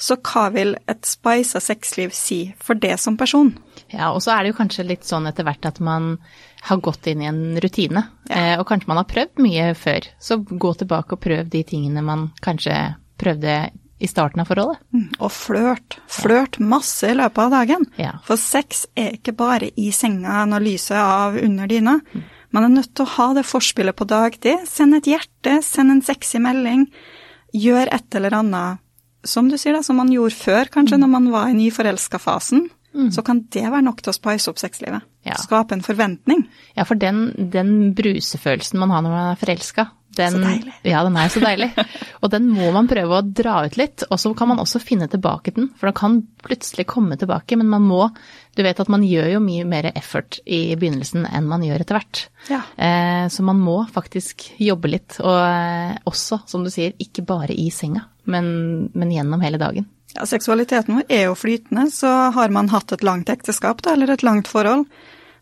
Så 0.00 0.16
hva 0.24 0.46
vil 0.54 0.72
et 0.88 1.04
spisa 1.06 1.60
sexliv 1.60 2.14
si 2.16 2.38
for 2.58 2.80
det 2.80 2.96
som 2.98 3.18
person? 3.20 3.52
Ja, 3.92 4.08
og 4.14 4.22
så 4.24 4.32
er 4.32 4.42
det 4.42 4.54
jo 4.54 4.58
kanskje 4.62 4.88
litt 4.88 5.04
sånn 5.04 5.28
etter 5.28 5.44
hvert 5.44 5.68
at 5.68 5.78
man 5.84 6.16
har 6.64 6.80
gått 6.80 7.06
inn 7.12 7.20
i 7.20 7.28
en 7.28 7.60
rutine, 7.60 8.06
eh, 8.32 8.56
og 8.56 8.64
kanskje 8.70 8.88
man 8.88 9.02
har 9.02 9.10
prøvd 9.10 9.44
mye 9.44 9.68
før. 9.76 10.08
Så 10.16 10.40
gå 10.40 10.74
tilbake 10.80 11.12
og 11.12 11.24
prøv 11.28 11.52
de 11.52 11.60
tingene 11.68 12.02
man 12.02 12.30
kanskje 12.40 12.96
prøvde 13.20 13.58
i 14.04 14.10
starten 14.10 14.42
av 14.42 14.50
forholdet. 14.50 14.82
Og 15.18 15.32
flørt. 15.32 15.98
Flørt 16.10 16.60
masse 16.60 17.08
i 17.08 17.16
løpet 17.16 17.40
av 17.46 17.56
dagen. 17.56 17.88
Ja. 18.00 18.14
For 18.26 18.40
sex 18.40 18.84
er 18.98 19.16
ikke 19.16 19.34
bare 19.38 19.72
i 19.80 19.90
senga 19.96 20.44
når 20.50 20.66
lyset 20.68 20.96
er 20.98 21.02
av 21.04 21.40
under 21.40 21.70
dyna. 21.70 21.98
Man 22.54 22.68
er 22.68 22.74
nødt 22.76 22.92
til 22.94 23.06
å 23.06 23.12
ha 23.16 23.28
det 23.34 23.46
forspillet 23.48 23.96
på 23.98 24.06
dagtid. 24.10 24.68
Send 24.70 25.00
et 25.00 25.10
hjerte, 25.10 25.58
send 25.66 25.90
en 25.90 26.04
sexy 26.04 26.38
melding. 26.42 26.86
Gjør 27.54 27.90
et 27.96 28.18
eller 28.18 28.38
annet, 28.42 28.82
som 29.24 29.48
du 29.48 29.56
sier 29.58 29.74
da, 29.76 29.82
som 29.82 29.98
man 29.98 30.12
gjorde 30.12 30.36
før, 30.36 30.70
kanskje 30.70 31.00
når 31.00 31.10
man 31.16 31.28
var 31.32 31.50
i 31.50 31.58
nyforelska-fasen. 31.58 32.68
Så 33.10 33.24
kan 33.26 33.40
det 33.50 33.64
være 33.66 33.82
nok 33.82 34.04
til 34.04 34.12
å 34.12 34.14
spice 34.14 34.46
opp 34.52 34.60
sexlivet. 34.60 35.02
Ja. 35.26 35.34
Skape 35.40 35.74
en 35.74 35.82
forventning. 35.82 36.44
Ja, 36.76 36.84
for 36.86 36.94
den, 36.94 37.32
den 37.50 37.90
brusefølelsen 37.98 38.78
man 38.78 38.92
har 38.94 39.02
når 39.02 39.14
man 39.14 39.30
er 39.32 39.40
forelska, 39.40 39.88
den, 40.18 40.36
Så 40.36 40.42
deilig. 40.42 40.74
Ja, 40.86 41.02
den 41.06 41.16
er 41.20 41.32
så 41.32 41.42
deilig. 41.42 41.70
Og 42.22 42.30
den 42.32 42.48
må 42.52 42.70
man 42.74 42.88
prøve 42.90 43.18
å 43.18 43.24
dra 43.24 43.58
ut 43.66 43.76
litt, 43.80 44.06
og 44.08 44.20
så 44.20 44.32
kan 44.36 44.48
man 44.50 44.62
også 44.62 44.80
finne 44.80 45.08
tilbake 45.12 45.52
den. 45.56 45.68
For 45.78 45.90
den 45.90 45.96
kan 45.98 46.20
plutselig 46.44 46.86
komme 46.88 47.18
tilbake, 47.20 47.58
men 47.60 47.68
man 47.72 47.84
må 47.84 48.08
Du 48.54 48.62
vet 48.62 48.78
at 48.78 48.88
man 48.92 49.02
gjør 49.02 49.32
jo 49.32 49.40
mye 49.42 49.64
mer 49.66 49.88
effort 49.90 50.38
i 50.46 50.76
begynnelsen 50.78 51.24
enn 51.26 51.48
man 51.50 51.64
gjør 51.66 51.82
etter 51.82 51.98
hvert. 51.98 52.20
Ja. 52.46 52.60
Eh, 52.78 53.24
så 53.26 53.42
man 53.42 53.58
må 53.58 53.80
faktisk 53.90 54.46
jobbe 54.62 54.92
litt, 54.92 55.16
og 55.18 55.40
eh, 55.42 55.96
også, 56.06 56.44
som 56.46 56.62
du 56.62 56.70
sier, 56.70 56.94
ikke 57.02 57.26
bare 57.26 57.50
i 57.50 57.66
senga, 57.74 58.04
men, 58.30 58.46
men 58.94 59.10
gjennom 59.10 59.42
hele 59.42 59.58
dagen. 59.58 59.88
Ja, 60.14 60.22
seksualiteten 60.30 61.00
vår 61.00 61.10
er 61.10 61.26
jo 61.26 61.34
flytende, 61.34 61.88
så 61.90 62.12
har 62.36 62.54
man 62.54 62.70
hatt 62.70 62.94
et 62.94 63.02
langt 63.02 63.32
ekteskap 63.32 63.82
da, 63.82 63.96
eller 63.96 64.14
et 64.14 64.22
langt 64.22 64.46
forhold, 64.50 64.86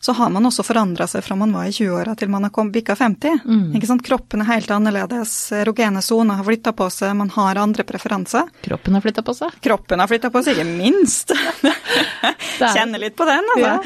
så 0.02 0.12
har 0.19 0.31
man 0.34 0.49
også 0.49 0.64
forandra 0.66 1.06
seg 1.06 1.22
fra 1.22 1.37
man 1.38 1.52
var 1.54 1.69
i 1.69 1.75
20-åra 1.76 2.16
til 2.19 2.31
man 2.32 2.43
har 2.49 2.50
bikka 2.75 2.96
50. 2.99 3.44
Ikke 3.78 3.87
sant? 3.87 4.02
Kroppen 4.02 4.43
er 4.43 4.49
helt 4.50 4.70
annerledes, 4.75 5.34
erogene 5.54 6.02
soner 6.02 6.40
har 6.40 6.46
flytta 6.49 6.72
på 6.75 6.88
seg, 6.90 7.12
man 7.16 7.31
har 7.37 7.60
andre 7.62 7.84
preferanser. 7.87 8.49
Kroppen 8.66 8.99
har 8.99 9.04
flytta 9.04 9.22
på 9.22 9.34
seg. 9.38 9.54
Kroppen 9.62 10.02
har 10.02 10.10
flytta 10.10 10.32
på 10.34 10.43
seg, 10.43 10.58
ikke 10.58 10.72
minst. 10.75 11.31
er- 12.26 12.75
Kjenner 12.75 12.99
litt 13.02 13.16
på 13.16 13.25
den, 13.28 13.46
altså. 13.56 13.76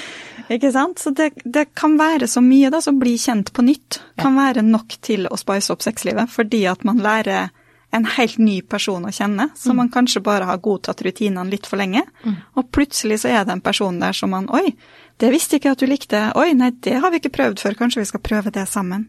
Ikke 0.57 0.71
sant? 0.73 1.01
Så 1.03 1.11
det, 1.17 1.33
det 1.45 1.67
kan 1.75 1.97
være 1.99 2.29
så 2.31 2.41
mye 2.45 2.71
da, 2.71 2.81
som 2.85 3.01
blir 3.01 3.19
kjent 3.19 3.53
på 3.57 3.65
nytt. 3.67 4.01
Kan 4.21 4.37
være 4.39 4.63
nok 4.63 4.97
til 5.05 5.27
å 5.29 5.37
spice 5.41 5.73
opp 5.75 5.83
sexlivet, 5.83 6.31
fordi 6.31 6.65
at 6.71 6.85
man 6.87 7.01
lærer 7.03 7.49
en 7.97 8.05
helt 8.17 8.37
ny 8.43 8.61
person 8.67 9.05
å 9.09 9.13
kjenne, 9.15 9.49
som 9.57 9.79
man 9.79 9.89
kanskje 9.95 10.21
bare 10.27 10.45
har 10.49 10.59
godtatt 10.61 11.01
rutinene 11.07 11.49
litt 11.51 11.67
for 11.71 11.81
lenge. 11.81 12.03
Og 12.59 12.67
plutselig 12.75 13.21
så 13.23 13.31
er 13.33 13.45
det 13.47 13.55
en 13.57 13.63
person 13.65 13.99
der 14.03 14.13
som 14.17 14.33
man 14.35 14.49
Oi, 14.55 14.73
det 15.23 15.31
visste 15.33 15.57
ikke 15.59 15.71
at 15.73 15.81
du 15.81 15.87
likte. 15.89 16.19
Oi, 16.37 16.51
nei, 16.59 16.71
det 16.85 16.99
har 17.01 17.11
vi 17.15 17.21
ikke 17.23 17.33
prøvd 17.37 17.61
før. 17.63 17.77
Kanskje 17.79 18.03
vi 18.03 18.09
skal 18.11 18.21
prøve 18.27 18.51
det 18.53 18.67
sammen. 18.69 19.07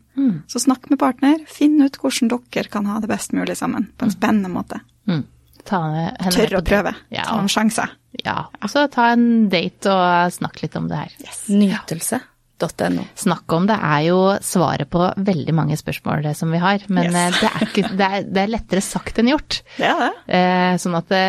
Så 0.48 0.62
snakk 0.64 0.88
med 0.92 1.00
partner. 1.02 1.42
Finn 1.52 1.76
ut 1.84 1.98
hvordan 2.00 2.30
dere 2.32 2.70
kan 2.72 2.86
ha 2.88 3.00
det 3.04 3.10
best 3.12 3.34
mulig 3.36 3.58
sammen. 3.60 3.90
På 3.98 4.08
en 4.08 4.14
spennende 4.16 4.50
måte. 4.54 4.80
Mm. 5.10 5.26
Ta 5.68 5.82
henne 5.84 6.14
med 6.24 6.34
Tørre 6.38 6.62
å 6.62 6.66
prøve. 6.66 6.94
Ja, 7.12 7.26
Ta 7.28 7.36
noen 7.42 7.52
sjanser. 7.52 7.92
Ja, 8.24 8.38
og 8.64 8.70
så 8.72 8.86
ta 8.90 9.10
en 9.14 9.50
date 9.52 9.92
og 9.92 10.32
snakk 10.34 10.62
litt 10.64 10.76
om 10.80 10.88
det 10.90 11.02
her. 11.04 11.12
Yes. 11.26 11.42
Nytelse.no. 11.52 13.04
Snakk 13.20 13.54
om 13.54 13.68
det 13.70 13.76
er 13.78 14.06
jo 14.08 14.22
svaret 14.42 14.90
på 14.90 15.04
veldig 15.28 15.54
mange 15.60 15.76
spørsmål 15.78 16.24
det 16.26 16.34
som 16.40 16.50
vi 16.56 16.62
har, 16.64 16.82
men 16.88 17.12
Yes. 17.12 17.18
eh, 17.20 17.36
det, 17.42 17.52
er 17.52 17.68
ikke, 17.68 17.92
det, 18.00 18.08
er, 18.08 18.24
det 18.32 18.42
er 18.46 18.54
lettere 18.56 18.82
sagt 18.86 19.20
enn 19.22 19.30
gjort. 19.36 19.60
Det 19.78 19.86
er 19.92 20.00
det. 20.08 20.14
Eh, 20.40 20.78
sånn 20.82 20.98
at 20.98 21.12
det, 21.12 21.24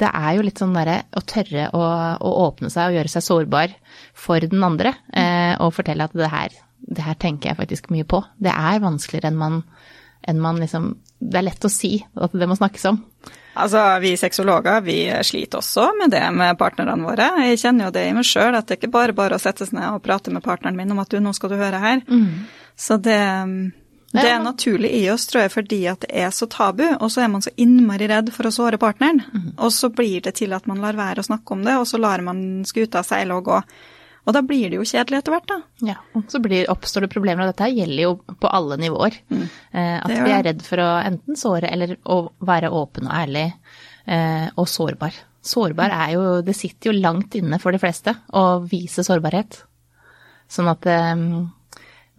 det 0.00 0.08
er 0.08 0.36
jo 0.36 0.44
litt 0.46 0.60
sånn 0.60 0.74
derre 0.76 1.02
å 1.16 1.22
tørre 1.28 1.68
å, 1.76 1.84
å 2.16 2.32
åpne 2.46 2.70
seg 2.72 2.90
og 2.90 2.98
gjøre 2.98 3.12
seg 3.12 3.26
sårbar 3.26 3.74
for 4.16 4.40
den 4.52 4.64
andre, 4.64 4.94
eh, 5.12 5.54
og 5.60 5.74
fortelle 5.76 6.06
at 6.08 6.16
det 6.16 6.30
her, 6.32 6.56
det 6.80 7.04
her 7.04 7.18
tenker 7.20 7.50
jeg 7.50 7.60
faktisk 7.60 7.90
mye 7.92 8.08
på. 8.08 8.22
Det 8.40 8.52
er 8.54 8.82
vanskeligere 8.82 9.32
enn 9.32 9.40
man, 9.40 9.62
enn 10.28 10.40
man 10.42 10.60
liksom 10.62 10.94
Det 11.20 11.36
er 11.36 11.44
lett 11.44 11.64
å 11.64 11.68
si 11.68 11.98
at 12.00 12.32
det 12.32 12.46
må 12.48 12.56
snakkes 12.56 12.86
om. 12.88 13.02
Altså, 13.60 13.82
Vi 14.00 14.14
sexologer 14.16 14.80
vi 14.80 15.02
sliter 15.26 15.60
også 15.60 15.90
med 15.98 16.14
det 16.14 16.22
med 16.32 16.56
partnerne 16.56 17.04
våre. 17.04 17.26
Jeg 17.44 17.58
kjenner 17.60 17.88
jo 17.88 17.92
det 17.92 18.06
i 18.08 18.14
meg 18.16 18.24
sjøl, 18.24 18.54
at 18.56 18.64
det 18.64 18.78
er 18.78 18.80
ikke 18.80 18.94
bare 18.94 19.12
bare 19.12 19.36
å 19.36 19.42
sette 19.42 19.66
seg 19.66 19.76
ned 19.76 19.98
og 19.98 20.02
prate 20.06 20.32
med 20.32 20.44
partneren 20.46 20.78
min 20.78 20.94
om 20.94 21.02
at 21.02 21.12
du, 21.12 21.18
nå 21.20 21.34
skal 21.36 21.52
du 21.52 21.58
høre 21.60 21.82
her. 21.82 22.00
Så 22.80 22.96
det, 22.96 23.20
det 24.10 24.26
er 24.26 24.40
naturlig 24.42 24.90
i 24.98 25.04
oss, 25.12 25.28
tror 25.30 25.44
jeg, 25.44 25.52
fordi 25.54 25.78
at 25.90 26.02
det 26.02 26.10
er 26.24 26.32
så 26.34 26.48
tabu, 26.50 26.82
og 26.96 27.06
så 27.12 27.22
er 27.24 27.30
man 27.30 27.44
så 27.44 27.52
innmari 27.62 28.08
redd 28.10 28.32
for 28.34 28.48
å 28.48 28.54
såre 28.54 28.80
partneren. 28.82 29.22
Og 29.62 29.70
så 29.74 29.92
blir 29.94 30.24
det 30.24 30.34
til 30.40 30.54
at 30.56 30.66
man 30.66 30.82
lar 30.82 30.98
være 30.98 31.22
å 31.22 31.28
snakke 31.28 31.54
om 31.54 31.62
det, 31.66 31.76
og 31.78 31.86
så 31.86 32.00
lar 32.02 32.24
man 32.26 32.64
skuta 32.66 33.04
seile 33.06 33.38
og 33.38 33.46
gå. 33.46 33.60
Og 34.28 34.34
da 34.36 34.42
blir 34.44 34.68
det 34.68 34.80
jo 34.80 34.86
kjedelig 34.86 35.20
etter 35.20 35.34
hvert, 35.34 35.46
da. 35.48 35.60
Ja, 35.92 35.96
og 36.18 36.26
så 36.32 36.40
blir, 36.42 36.66
oppstår 36.72 37.06
det 37.06 37.12
problemer, 37.12 37.46
og 37.46 37.54
dette 37.54 37.70
gjelder 37.72 38.02
jo 38.02 38.12
på 38.42 38.50
alle 38.50 38.80
nivåer. 38.82 39.16
Mm. 39.30 39.46
at 39.78 40.12
vi 40.12 40.34
er 40.34 40.44
redd 40.50 40.66
for 40.66 40.82
å 40.82 40.90
enten 40.98 41.38
såre 41.38 41.70
eller 41.70 41.96
å 42.04 42.20
være 42.46 42.72
åpen 42.74 43.08
og 43.08 43.14
ærlig, 43.16 43.46
eh, 44.10 44.50
og 44.56 44.68
sårbar. 44.68 45.16
Sårbar 45.40 45.94
er 45.96 46.12
jo, 46.18 46.26
det 46.44 46.58
sitter 46.58 46.90
jo 46.90 46.98
langt 46.98 47.38
inne 47.38 47.62
for 47.62 47.72
de 47.72 47.80
fleste 47.80 48.12
å 48.36 48.60
vise 48.66 49.06
sårbarhet. 49.06 49.62
Sånn 50.50 50.68
at 50.68 50.86
eh, 50.90 51.14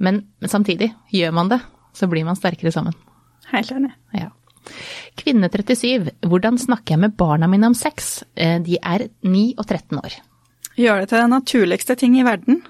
men, 0.02 0.24
men 0.42 0.50
samtidig, 0.50 0.90
gjør 1.14 1.36
man 1.38 1.52
det, 1.52 1.60
så 1.94 2.08
blir 2.12 2.26
man 2.28 2.36
sterkere 2.40 2.72
sammen. 2.74 2.94
Helt 3.52 3.72
enig. 3.76 3.92
Ja. 4.16 4.30
Kvinne 5.18 5.50
37, 5.52 6.12
hvordan 6.30 6.58
snakker 6.62 6.94
jeg 6.96 7.02
med 7.04 7.16
barna 7.18 7.48
mine 7.50 7.72
om 7.72 7.74
sex? 7.76 8.24
Eh, 8.36 8.60
De 8.64 8.78
er 8.82 9.08
9 9.24 9.56
og 9.58 9.66
13 9.66 9.98
år. 10.00 10.20
Gjør 10.78 11.02
det 11.02 11.10
til 11.10 11.18
den 11.24 11.34
naturligste 11.36 11.96
ting 12.00 12.16
i 12.20 12.24
verden. 12.24 12.62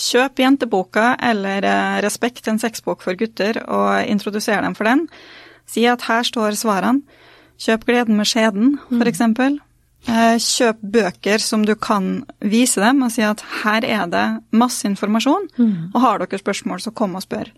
Kjøp 0.00 0.38
jenteboka 0.40 1.16
eller 1.20 1.64
eh, 1.66 2.00
Respekt, 2.06 2.46
en 2.48 2.58
sexbok 2.62 3.02
for 3.02 3.18
gutter, 3.18 3.58
og 3.68 4.06
introduser 4.08 4.62
dem 4.64 4.74
for 4.78 4.84
den. 4.88 5.08
Si 5.68 5.84
at 5.86 6.06
her 6.08 6.22
står 6.26 6.56
svarene. 6.58 7.02
Kjøp 7.60 7.82
Gleden 7.84 8.16
med 8.16 8.24
skjeden, 8.30 8.78
for 8.88 9.10
eksempel. 9.10 9.58
Eh, 10.08 10.38
Kjøp 10.40 10.78
bøker 10.80 11.42
som 11.44 11.66
du 11.68 11.74
kan 11.76 12.22
vise 12.40 12.80
dem, 12.80 13.02
og 13.04 13.12
si 13.12 13.20
at 13.26 13.42
her 13.64 13.84
er 13.84 14.06
det 14.08 14.24
masse 14.56 14.86
informasjon, 14.88 15.50
og 15.92 16.00
har 16.00 16.22
dere 16.22 16.40
spørsmål, 16.40 16.80
så 16.80 16.94
kom 16.96 17.18
og 17.18 17.26
spør. 17.26 17.50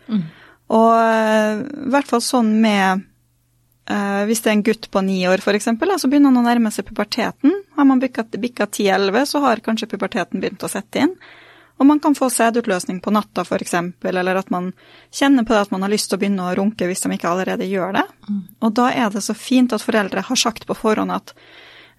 Og 0.73 0.93
eh, 0.97 1.63
i 1.63 1.91
hvert 1.93 2.13
fall 2.13 2.25
sånn 2.25 2.55
med 2.63 3.09
Uh, 3.83 4.23
Hvis 4.29 4.39
det 4.45 4.47
er 4.47 4.55
en 4.55 4.63
gutt 4.63 4.85
på 4.95 5.01
ni 5.03 5.17
år, 5.27 5.41
f.eks., 5.43 5.65
så 5.67 6.09
begynner 6.09 6.31
han 6.31 6.39
å 6.39 6.45
nærme 6.47 6.71
seg 6.71 6.87
puberteten. 6.87 7.51
Har 7.75 7.87
man 7.89 7.99
bikka 7.99 8.23
10-11, 8.31 9.25
så 9.27 9.41
har 9.43 9.63
kanskje 9.65 9.89
puberteten 9.91 10.39
begynt 10.39 10.63
å 10.63 10.71
sette 10.71 11.03
inn. 11.03 11.17
Og 11.83 11.89
man 11.89 11.99
kan 11.99 12.15
få 12.15 12.29
sædutløsning 12.31 13.01
på 13.03 13.11
natta, 13.11 13.43
f.eks., 13.43 13.75
eller 14.07 14.39
at 14.39 14.53
man 14.55 14.71
kjenner 15.11 15.43
på 15.43 15.57
det 15.57 15.65
at 15.65 15.75
man 15.75 15.83
har 15.83 15.91
lyst 15.91 16.13
til 16.13 16.19
å 16.19 16.23
begynne 16.23 16.47
å 16.47 16.55
runke 16.55 16.87
hvis 16.87 17.03
de 17.03 17.11
ikke 17.17 17.33
allerede 17.33 17.67
gjør 17.67 17.97
det. 17.99 18.07
Og 18.63 18.71
da 18.79 18.87
er 18.95 19.11
det 19.11 19.25
så 19.27 19.35
fint 19.35 19.75
at 19.75 19.83
foreldre 19.83 20.23
har 20.29 20.39
sagt 20.39 20.69
på 20.69 20.79
forhånd 20.79 21.11
at 21.11 21.35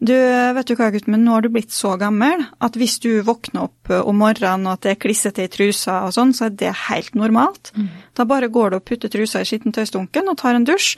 du, 0.03 0.15
vet 0.57 0.67
du 0.67 0.75
hva, 0.75 0.89
gutt, 0.91 1.07
men 1.11 1.23
nå 1.23 1.35
har 1.35 1.45
du 1.45 1.51
blitt 1.53 1.71
så 1.71 1.93
gammel 2.01 2.43
at 2.63 2.75
hvis 2.79 2.97
du 3.03 3.09
våkner 3.25 3.67
opp 3.69 3.91
eh, 3.91 4.01
om 4.03 4.19
morgenen 4.19 4.67
og 4.67 4.77
at 4.77 4.85
det 4.85 4.91
er 4.93 5.01
klissete 5.05 5.45
i 5.45 5.51
trusa 5.51 6.01
og 6.07 6.15
sånn, 6.15 6.33
så 6.35 6.49
er 6.49 6.57
det 6.59 6.73
helt 6.89 7.15
normalt. 7.19 7.71
Da 8.17 8.25
bare 8.29 8.51
går 8.51 8.73
du 8.73 8.79
og 8.79 8.85
putter 8.89 9.11
trusa 9.13 9.43
i 9.43 9.47
skittentøysdunken 9.47 10.27
og 10.31 10.37
tar 10.41 10.59
en 10.59 10.67
dusj. 10.67 10.97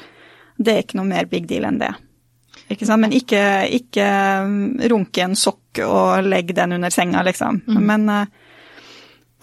Det 0.57 0.73
er 0.73 0.83
ikke 0.85 0.99
noe 1.01 1.11
mer 1.11 1.29
big 1.29 1.47
deal 1.51 1.67
enn 1.67 1.79
det. 1.81 1.91
Ikke 2.71 2.87
sant? 2.87 3.03
Men 3.03 3.13
ikke, 3.13 3.43
ikke 3.77 4.07
mm, 4.47 4.65
runk 4.89 5.19
i 5.19 5.25
en 5.25 5.37
sokk 5.37 5.83
og 5.85 6.25
legg 6.25 6.55
den 6.57 6.77
under 6.79 6.93
senga, 6.93 7.21
liksom. 7.27 7.61
Men 7.67 8.09
eh, 8.09 8.27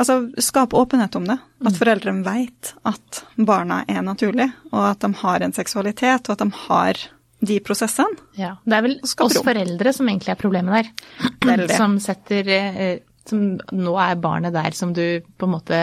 altså, 0.03 0.19
skap 0.43 0.75
åpenhet 0.75 1.15
om 1.21 1.29
det. 1.29 1.39
At 1.63 1.79
foreldrene 1.79 2.27
vet 2.27 2.75
at 2.89 3.23
barna 3.37 3.83
er 3.87 4.03
naturlig, 4.03 4.49
og 4.73 4.87
at 4.91 5.05
de 5.05 5.13
har 5.23 5.45
en 5.45 5.55
seksualitet, 5.55 6.27
og 6.27 6.35
at 6.35 6.43
de 6.43 6.65
har 6.65 7.05
de 7.43 7.59
prosessene. 7.65 8.21
Ja, 8.39 8.55
det 8.65 8.77
er 8.77 8.85
vel 8.87 8.99
oss 9.03 9.39
foreldre 9.43 9.93
som 9.95 10.11
egentlig 10.11 10.35
er 10.35 10.41
problemet 10.41 10.77
der. 10.79 11.33
Veldig. 11.43 11.79
Som 11.79 11.97
setter 12.03 12.51
eh, 12.55 13.01
som, 13.29 13.57
Nå 13.75 13.97
er 14.01 14.21
barnet 14.23 14.55
der 14.55 14.77
som 14.77 14.95
du 14.95 15.23
på 15.39 15.49
en 15.49 15.57
måte 15.57 15.81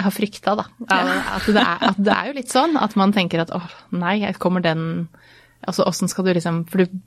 har 0.00 0.14
frykta, 0.14 0.54
da. 0.58 0.68
At 0.86 1.48
det, 1.50 1.60
er, 1.60 1.82
at 1.90 1.98
det 1.98 2.14
er 2.14 2.30
jo 2.30 2.36
litt 2.38 2.52
sånn 2.52 2.78
at 2.80 2.94
man 2.98 3.12
tenker 3.14 3.42
at 3.42 3.52
åh, 3.54 3.66
nei, 3.98 4.22
kommer 4.38 4.64
den 4.64 5.08
Altså 5.60 5.84
åssen 5.84 6.08
skal 6.08 6.24
du 6.24 6.30
liksom 6.32 6.62
For 6.72 6.80
du, 6.80 7.00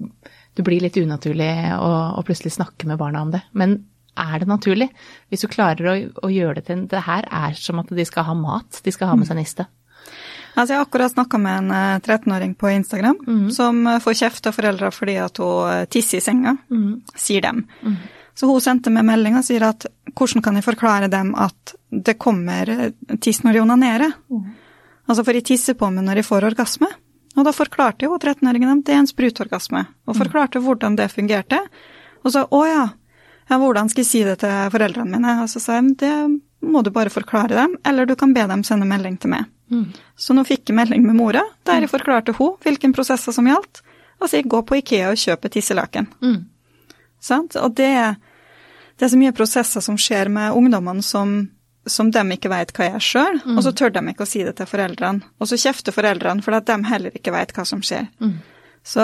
du 0.53 0.61
blir 0.61 0.83
litt 0.83 0.99
unaturlig 0.99 1.49
å, 1.73 1.89
å 2.19 2.21
plutselig 2.27 2.53
snakke 2.53 2.85
med 2.85 2.99
barna 3.01 3.23
om 3.25 3.31
det. 3.33 3.41
Men 3.57 3.79
er 4.13 4.43
det 4.43 4.49
naturlig? 4.49 4.91
Hvis 5.31 5.41
du 5.41 5.49
klarer 5.49 5.89
å, 5.89 5.95
å 6.27 6.29
gjøre 6.29 6.59
det 6.59 6.67
til 6.67 6.77
en 6.77 6.83
Det 6.91 7.01
her 7.07 7.25
er 7.33 7.57
som 7.57 7.81
at 7.81 7.89
de 7.89 8.05
skal 8.05 8.27
ha 8.27 8.35
mat. 8.37 8.83
De 8.85 8.93
skal 8.93 9.09
ha 9.09 9.17
med 9.17 9.25
seg 9.29 9.39
niste. 9.39 9.65
Altså, 10.53 10.73
jeg 10.73 10.79
har 10.79 10.85
akkurat 10.85 11.11
snakka 11.13 11.39
med 11.41 11.57
en 11.57 11.71
eh, 11.71 11.99
13-åring 11.99 12.55
på 12.55 12.69
Instagram 12.69 13.17
som 13.51 13.87
eh, 13.87 13.99
får 13.99 14.13
kjeft 14.19 14.47
av 14.47 14.57
foreldre 14.57 14.91
fordi 14.93 15.15
at 15.17 15.39
hun 15.41 15.71
eh, 15.71 15.85
tisser 15.89 16.19
i 16.21 16.21
senga, 16.21 16.57
sier 17.15 17.41
dem. 17.41 17.63
Så 18.33 18.49
hun 18.49 18.61
sendte 18.61 18.89
meg 18.93 19.05
melding 19.05 19.37
og 19.37 19.45
sier 19.45 19.65
at 19.67 19.85
hvordan 20.13 20.41
kan 20.45 20.55
jeg 20.57 20.65
forklare 20.65 21.09
dem 21.09 21.33
at 21.37 21.75
det 21.89 22.17
kommer 22.21 22.69
eh, 22.69 22.91
tiss 23.21 23.43
når 23.43 23.53
de 23.53 23.63
onanerer? 23.65 24.13
Altså, 25.07 25.23
for 25.23 25.33
de 25.33 25.41
tisser 25.41 25.73
på 25.77 25.89
meg 25.91 26.05
når 26.05 26.21
de 26.21 26.27
får 26.29 26.45
orgasme. 26.53 26.89
Og 27.33 27.45
da 27.47 27.51
forklarte 27.55 28.05
jo 28.05 28.17
13-åringen 28.17 28.69
dem 28.69 28.81
det 28.85 28.93
er 28.93 29.01
en 29.01 29.09
sprutorgasme, 29.09 29.85
og 30.05 30.17
forklarte 30.17 30.61
hvordan 30.61 30.95
det 30.99 31.09
fungerte. 31.09 31.57
Og 32.23 32.31
så 32.31 32.45
å 32.45 32.61
ja, 32.69 32.83
ja, 33.49 33.57
hvordan 33.57 33.89
skal 33.89 34.03
jeg 34.03 34.09
si 34.09 34.21
det 34.23 34.37
til 34.43 34.69
foreldrene 34.73 35.17
mine? 35.17 35.39
Og 35.41 35.49
så 35.49 35.61
sa 35.63 35.79
jeg 35.79 35.95
det 35.97 36.13
må 36.63 36.81
du 36.85 36.93
bare 36.95 37.11
forklare 37.11 37.57
dem, 37.57 37.73
eller 37.83 38.05
du 38.07 38.15
kan 38.15 38.33
be 38.33 38.45
dem 38.47 38.61
sende 38.63 38.87
melding 38.87 39.17
til 39.19 39.33
meg. 39.33 39.49
Så 40.15 40.35
nå 40.35 40.43
fikk 40.47 40.69
jeg 40.69 40.77
melding 40.77 41.05
med 41.05 41.17
mora, 41.17 41.43
der 41.67 41.83
jeg 41.83 41.91
forklarte 41.91 42.35
hun 42.37 42.55
hvilken 42.63 42.93
prosesser 42.95 43.35
som 43.35 43.47
gjaldt, 43.49 43.81
og 44.21 44.29
så 44.29 44.39
jeg 44.39 44.49
gå 44.51 44.61
på 44.67 44.77
Ikea 44.79 45.11
og 45.11 45.19
kjøpe 45.19 45.51
tisselaken. 45.51 46.07
Mm. 46.23 46.39
Sant? 47.23 47.57
Og 47.59 47.75
det, 47.75 47.91
det 48.97 49.07
er 49.07 49.11
så 49.11 49.19
mye 49.19 49.35
prosesser 49.35 49.83
som 49.83 49.97
skjer 49.99 50.31
med 50.31 50.55
ungdommene 50.55 51.03
som, 51.03 51.35
som 51.87 52.11
de 52.11 52.23
ikke 52.35 52.51
vet 52.51 52.71
hva 52.77 52.93
er 52.95 53.03
sjøl, 53.03 53.41
og 53.55 53.63
så 53.65 53.73
tør 53.75 53.95
de 53.95 54.03
ikke 54.11 54.27
å 54.27 54.29
si 54.29 54.43
det 54.45 54.55
til 54.59 54.69
foreldrene. 54.69 55.23
Og 55.39 55.49
så 55.49 55.59
kjefter 55.59 55.95
foreldrene 55.95 56.43
for 56.45 56.55
at 56.55 56.67
de 56.69 56.79
heller 56.87 57.15
ikke 57.15 57.33
vet 57.35 57.55
hva 57.55 57.65
som 57.67 57.83
skjer. 57.83 58.07
Så 58.83 59.03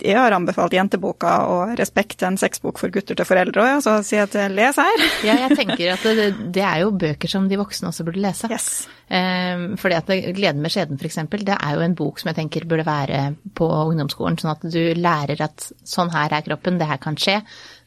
jeg 0.00 0.16
har 0.16 0.32
anbefalt 0.32 0.72
jenteboka 0.72 1.32
og 1.52 1.74
Respekt, 1.76 2.22
en 2.24 2.38
sexbok 2.40 2.78
for 2.80 2.92
gutter 2.94 3.18
til 3.18 3.28
foreldre 3.28 3.66
òg, 3.66 3.82
så 3.84 3.98
si 4.06 4.16
at 4.16 4.32
les 4.54 4.80
her. 4.80 5.02
Ja, 5.26 5.34
jeg 5.44 5.58
tenker 5.58 5.92
at 5.92 6.06
det, 6.16 6.30
det 6.56 6.64
er 6.64 6.80
jo 6.84 6.94
bøker 6.96 7.28
som 7.28 7.44
de 7.50 7.58
voksne 7.60 7.90
også 7.90 8.06
burde 8.06 8.22
lese. 8.24 8.48
Yes. 8.48 8.86
Eh, 9.12 9.66
fordi 9.76 9.98
at 9.98 10.10
Gleden 10.38 10.64
med 10.64 10.72
skjeden 10.72 10.96
f.eks., 10.96 11.20
det 11.36 11.58
er 11.58 11.76
jo 11.76 11.84
en 11.84 11.98
bok 11.98 12.22
som 12.22 12.32
jeg 12.32 12.40
tenker 12.40 12.64
burde 12.68 12.88
være 12.88 13.22
på 13.58 13.68
ungdomsskolen, 13.68 14.40
sånn 14.40 14.54
at 14.54 14.64
du 14.64 14.80
lærer 14.96 15.44
at 15.44 15.68
sånn 15.84 16.14
her 16.16 16.32
er 16.32 16.48
kroppen, 16.48 16.80
det 16.80 16.88
her 16.88 17.02
kan 17.02 17.20
skje. 17.20 17.42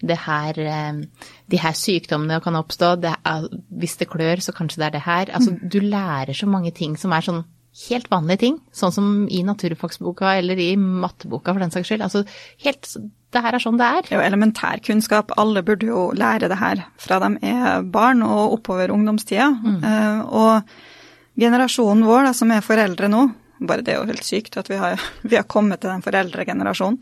Det 0.05 0.21
her, 0.27 0.61
eh, 0.61 1.29
de 1.49 1.63
her 1.65 1.77
sykdommene 1.77 2.37
kan 2.45 2.61
oppstå. 2.61 2.95
Det 3.01 3.17
er, 3.17 3.49
hvis 3.81 3.97
det 3.97 4.13
klør, 4.13 4.45
så 4.45 4.53
kanskje 4.53 4.83
det 4.83 4.91
er 4.91 4.99
det 4.99 5.07
her. 5.09 5.33
Altså, 5.33 5.57
du 5.57 5.81
lærer 5.81 6.37
så 6.37 6.49
mange 6.49 6.75
ting 6.75 6.99
som 7.01 7.17
er 7.17 7.25
sånn 7.25 7.47
helt 7.87 8.09
vanlige 8.11 8.41
ting, 8.43 8.59
sånn 8.75 8.93
som 8.93 9.07
i 9.31 9.39
naturfagsboka 9.47 10.33
eller 10.39 10.59
i 10.59 10.73
matteboka 10.79 11.53
for 11.53 11.63
den 11.63 11.71
saks 11.73 11.87
skyld. 11.87 12.03
Altså, 12.05 12.23
helt, 12.65 12.89
det 13.31 13.43
her 13.45 13.55
er 13.55 13.63
sånn 13.63 13.79
det 13.79 13.87
er. 13.87 14.05
Det 14.05 14.15
er 14.15 14.19
jo 14.19 14.27
elementær 14.27 14.81
kunnskap. 14.85 15.31
Alle 15.39 15.63
burde 15.65 15.87
jo 15.87 16.09
lære 16.17 16.49
det 16.51 16.59
her 16.59 16.83
fra 16.99 17.21
de 17.23 17.31
er 17.47 17.85
barn 17.87 18.23
og 18.25 18.57
oppover 18.57 18.91
ungdomstida. 18.95 19.51
Eh, 19.85 20.21
og 20.27 21.39
generasjonen 21.39 22.03
vår, 22.07 22.25
da, 22.27 22.33
som 22.35 22.51
er 22.51 22.65
foreldre 22.65 23.07
nå, 23.11 23.27
bare 23.59 23.83
det 23.85 23.93
er 23.93 24.01
jo 24.01 24.09
helt 24.11 24.27
sykt 24.27 24.59
at 24.59 24.69
vi 24.71 24.79
har, 24.81 24.99
vi 25.29 25.39
har 25.39 25.47
kommet 25.47 25.81
til 25.83 25.93
den 25.93 26.03
foreldregenerasjonen. 26.03 26.99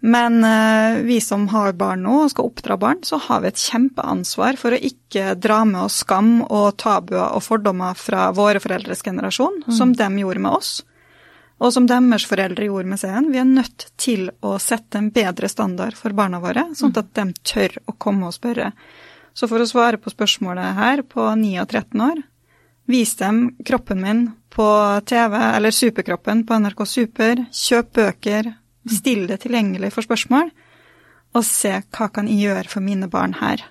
Men 0.00 0.44
eh, 0.44 1.02
vi 1.04 1.18
som 1.20 1.46
har 1.52 1.74
barn 1.76 2.06
nå 2.06 2.22
og 2.24 2.30
skal 2.32 2.48
oppdra 2.48 2.76
barn, 2.80 3.02
så 3.04 3.18
har 3.20 3.42
vi 3.42 3.50
et 3.50 3.60
kjempeansvar 3.60 4.56
for 4.60 4.72
å 4.72 4.80
ikke 4.90 5.34
dra 5.36 5.62
med 5.68 5.82
oss 5.82 6.00
skam 6.06 6.38
og 6.46 6.78
tabuer 6.80 7.34
og 7.36 7.44
fordommer 7.44 7.98
fra 7.98 8.30
våre 8.36 8.62
foreldres 8.64 9.04
generasjon, 9.04 9.66
som 9.68 9.92
dem 9.96 10.16
gjorde 10.22 10.46
med 10.46 10.56
oss 10.56 10.78
og 11.60 11.74
som 11.74 11.86
deres 11.88 12.24
foreldre 12.28 12.70
gjorde 12.70 12.88
med 12.88 13.00
seg. 13.00 13.28
Vi 13.28 13.40
er 13.40 13.48
nødt 13.48 13.90
til 14.00 14.30
å 14.40 14.54
sette 14.62 14.98
en 14.98 15.10
bedre 15.12 15.48
standard 15.52 15.96
for 15.98 16.16
barna 16.16 16.40
våre, 16.40 16.70
sånn 16.76 16.94
at 16.96 17.12
de 17.16 17.26
tør 17.44 17.76
å 17.84 17.96
komme 18.00 18.30
og 18.30 18.36
spørre. 18.36 18.70
Så 19.36 19.48
for 19.48 19.62
å 19.62 19.68
svare 19.68 20.00
på 20.00 20.12
spørsmålet 20.12 20.78
her, 20.78 21.04
på 21.04 21.28
9 21.36 21.60
og 21.62 21.68
13 21.68 22.04
år, 22.06 22.22
vis 22.90 23.12
dem 23.20 23.42
kroppen 23.66 24.00
min 24.02 24.22
på 24.50 24.66
TV, 25.06 25.36
eller 25.36 25.76
Superkroppen 25.76 26.42
på 26.48 26.58
NRK 26.64 26.80
Super, 26.88 27.44
kjøp 27.54 27.92
bøker, 28.00 28.54
still 28.88 29.26
det 29.28 29.42
tilgjengelig 29.44 29.92
for 29.92 30.06
spørsmål, 30.06 30.50
og 31.36 31.44
se 31.46 31.76
hva 31.94 32.08
kan 32.10 32.28
jeg 32.30 32.48
gjøre 32.48 32.68
for 32.68 32.80
mine 32.82 33.08
barn 33.10 33.36
her. 33.38 33.62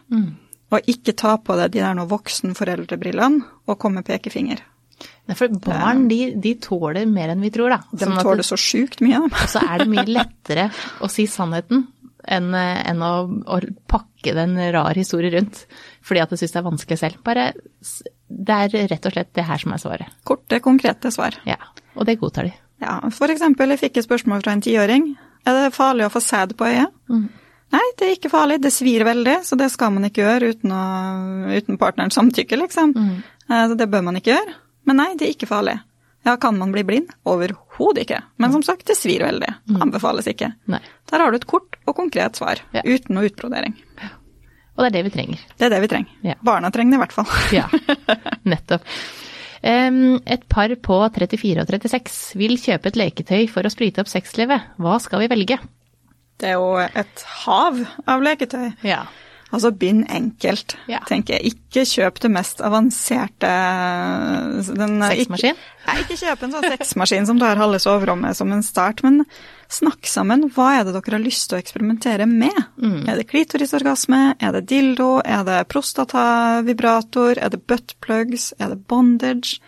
Og 0.70 0.86
ikke 0.88 1.16
ta 1.18 1.38
på 1.42 1.56
deg 1.58 1.72
de 1.74 1.82
der 1.82 1.96
nå 1.98 2.06
voksenforeldrebrillene 2.08 3.42
og 3.68 3.80
komme 3.80 4.04
med 4.04 4.06
pekefinger. 4.06 4.62
Nei, 5.30 5.36
For 5.38 5.48
barn, 5.48 6.08
de, 6.10 6.34
de 6.36 6.56
tåler 6.60 7.06
mer 7.08 7.30
enn 7.34 7.42
vi 7.42 7.51
tror, 7.54 7.70
da. 7.70 7.80
De 7.92 8.06
Sånn 8.06 8.20
tåler 8.22 8.44
så 8.44 8.58
sjukt 8.60 9.01
mye. 9.06 9.22
Og 9.28 9.50
så 9.50 9.62
er 9.62 9.84
det 9.84 9.89
mye 9.92 10.06
lettere 10.10 10.70
å 11.01 11.10
si 11.12 11.25
sannheten 11.30 11.88
enn, 12.28 12.54
enn 12.54 13.04
å, 13.06 13.13
å 13.46 13.60
pakke 13.89 14.34
den 14.36 14.58
en 14.58 14.72
rar 14.75 14.98
historie 15.00 15.32
rundt 15.34 15.63
fordi 16.06 16.24
at 16.24 16.32
du 16.32 16.38
syns 16.39 16.56
det 16.56 16.60
er 16.60 16.66
vanskelig 16.66 16.98
selv. 17.00 17.20
Bare 17.25 17.51
Det 18.28 18.56
er 18.56 18.89
rett 18.89 19.06
og 19.06 19.13
slett 19.13 19.34
det 19.38 19.46
her 19.46 19.62
som 19.62 19.74
er 19.75 19.82
svaret. 19.82 20.18
Korte, 20.28 20.60
konkrete 20.60 21.12
svar. 21.13 21.38
Ja. 21.48 21.60
Og 21.96 22.06
det 22.10 22.20
godtar 22.22 22.50
de. 22.50 22.54
Ja, 22.89 22.96
for 23.13 23.29
eksempel, 23.29 23.69
jeg 23.75 23.81
fikk 23.84 24.00
et 24.01 24.08
spørsmål 24.08 24.41
fra 24.41 24.55
en 24.55 24.63
tiåring. 24.65 25.12
Er 25.48 25.55
det 25.60 25.75
farlig 25.75 26.08
å 26.08 26.13
få 26.13 26.22
sæd 26.24 26.55
på 26.58 26.65
øyet? 26.67 26.96
Nei, 27.69 27.84
det 28.00 28.08
er 28.08 28.15
ikke 28.15 28.31
farlig. 28.34 28.58
Det 28.63 28.72
svir 28.74 29.03
veldig, 29.05 29.36
så 29.46 29.55
det 29.60 29.67
skal 29.69 29.93
man 29.93 30.08
ikke 30.08 30.24
gjøre 30.25 30.50
uten, 30.55 30.72
å, 30.74 30.86
uten 31.53 31.77
partnerens 31.77 32.17
samtykke, 32.17 32.58
liksom. 32.63 32.96
Mm. 32.98 33.12
Så 33.69 33.77
det 33.77 33.88
bør 33.93 34.01
man 34.08 34.17
ikke 34.17 34.34
gjøre. 34.34 34.55
Men 34.89 34.98
nei, 35.03 35.12
det 35.19 35.27
er 35.27 35.36
ikke 35.36 35.50
farlig. 35.51 35.77
Ja, 36.25 36.34
kan 36.41 36.58
man 36.60 36.74
bli 36.74 36.81
blind? 36.84 37.13
Overhodet 37.29 38.08
ikke. 38.08 38.24
Men 38.41 38.51
som 38.58 38.65
sagt, 38.65 38.88
det 38.89 38.98
svir 39.00 39.22
veldig. 39.24 39.51
Anbefales 39.86 40.27
ikke. 40.34 40.50
Nei. 40.74 40.81
Der 41.13 41.22
har 41.24 41.31
du 41.31 41.38
et 41.38 41.48
kort 41.50 41.77
og 41.86 41.96
konkret 42.01 42.41
svar, 42.41 42.60
Ja. 42.75 42.81
uten 42.84 43.15
noe 43.15 43.29
utbrodering. 43.29 43.77
Og 44.79 44.84
det 44.84 44.89
er 44.89 44.98
det 44.98 45.05
vi 45.10 45.13
trenger. 45.13 45.39
Det 45.60 45.65
er 45.69 45.74
det 45.75 45.79
vi 45.86 45.91
trenger. 45.91 46.12
Ja. 46.24 46.36
Barna 46.41 46.69
trenger 46.72 46.96
det 46.96 47.00
i 47.00 47.03
hvert 47.05 47.15
fall. 47.15 47.31
Ja, 47.53 47.65
nettopp. 48.51 48.81
Et 49.63 50.46
par 50.51 50.72
på 50.80 51.00
34 51.16 51.63
og 51.63 51.74
36 51.74 52.39
vil 52.39 52.56
kjøpe 52.60 52.92
et 52.92 53.00
leketøy 53.00 53.48
for 53.51 53.68
å 53.68 53.72
sprite 53.74 54.04
opp 54.04 54.12
sexlivet. 54.12 54.72
Hva 54.80 55.00
skal 55.04 55.25
vi 55.25 55.32
velge? 55.32 55.60
Det 56.39 56.54
er 56.54 56.56
jo 56.56 56.78
et 56.80 57.25
hav 57.44 57.82
av 58.08 58.24
leketøy. 58.24 58.70
Ja. 58.88 59.04
Altså 59.51 59.72
begynn 59.74 60.03
enkelt, 60.13 60.75
Ja. 60.88 61.00
tenker 61.10 61.34
jeg. 61.39 61.53
Ikke 61.56 61.82
kjøp 61.89 62.20
det 62.22 62.29
mest 62.29 62.60
avanserte 62.62 63.50
den- 64.77 65.01
Sexmaskin? 65.01 65.56
Ikke, 65.56 65.88
nei, 65.88 65.96
ikke 66.03 66.18
kjøp 66.20 66.44
en 66.44 66.51
sånn 66.53 66.68
sexmaskin 66.77 67.25
som 67.25 67.39
tar 67.39 67.56
halve 67.58 67.79
soverommet 67.82 68.36
som 68.36 68.51
en 68.53 68.62
start, 68.62 69.01
men 69.03 69.25
snakk 69.70 70.06
sammen. 70.06 70.51
Hva 70.53 70.79
er 70.79 70.84
det 70.84 70.94
dere 70.94 71.18
har 71.18 71.24
lyst 71.25 71.50
til 71.50 71.58
å 71.58 71.63
eksperimentere 71.63 72.27
med? 72.29 72.53
Er 73.10 73.15
det 73.18 73.27
klitorisorgasme? 73.29 74.36
Er 74.39 74.51
det 74.51 74.68
dildo? 74.68 75.22
Er 75.25 75.44
det 75.44 75.68
prostatavibrator? 75.70 77.38
Er 77.38 77.50
det 77.50 77.65
buttplugs? 77.68 78.53
Er 78.60 78.70
det 78.70 78.88
bondage? 78.88 79.60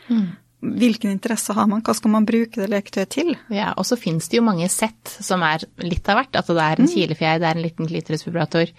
Hvilken 0.62 1.10
interesse 1.10 1.54
har 1.58 1.66
man? 1.68 1.82
Hva 1.82 1.96
skal 1.98 2.12
man 2.14 2.26
bruke 2.26 2.60
det 2.62 2.68
leketøyet 2.70 3.10
til? 3.10 3.32
Ja, 3.50 3.72
og 3.78 3.86
så 3.90 3.98
finnes 3.98 4.28
det 4.30 4.38
jo 4.38 4.44
mange 4.46 4.68
sett 4.70 5.10
som 5.26 5.42
er 5.42 5.64
litt 5.82 6.06
av 6.14 6.20
hvert. 6.20 6.36
Altså 6.38 6.54
det 6.54 6.62
er 6.68 6.82
en 6.84 6.86
Mm. 6.86 6.92
kilefjær, 6.94 7.40
det 7.42 7.48
er 7.50 7.56
en 7.58 7.64
liten 7.66 7.88
klitorisvibrator, 7.90 8.70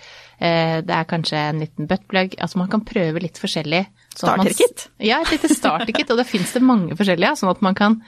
eh, 0.41 0.81
det 0.87 0.95
er 0.95 1.05
kanskje 1.11 1.41
en 1.49 1.59
liten 1.61 1.89
buttplug. 1.91 2.37
Altså 2.39 2.57
man 2.63 2.69
kan 2.69 2.85
prøve 2.87 3.21
litt 3.21 3.35
forskjellig. 3.43 3.87
sånn 4.15 4.31
Starterkit? 4.39 4.89
Ja, 5.01 5.21
et 5.23 5.31
lite 5.33 5.49
starterkit, 5.55 6.11
og 6.11 6.19
det 6.19 6.27
finnes 6.29 6.53
det 6.53 6.63
mange 6.63 6.95
forskjellige, 6.95 7.35
sånn 7.41 7.51
at 7.51 7.63
man 7.63 7.75
kan 7.75 8.03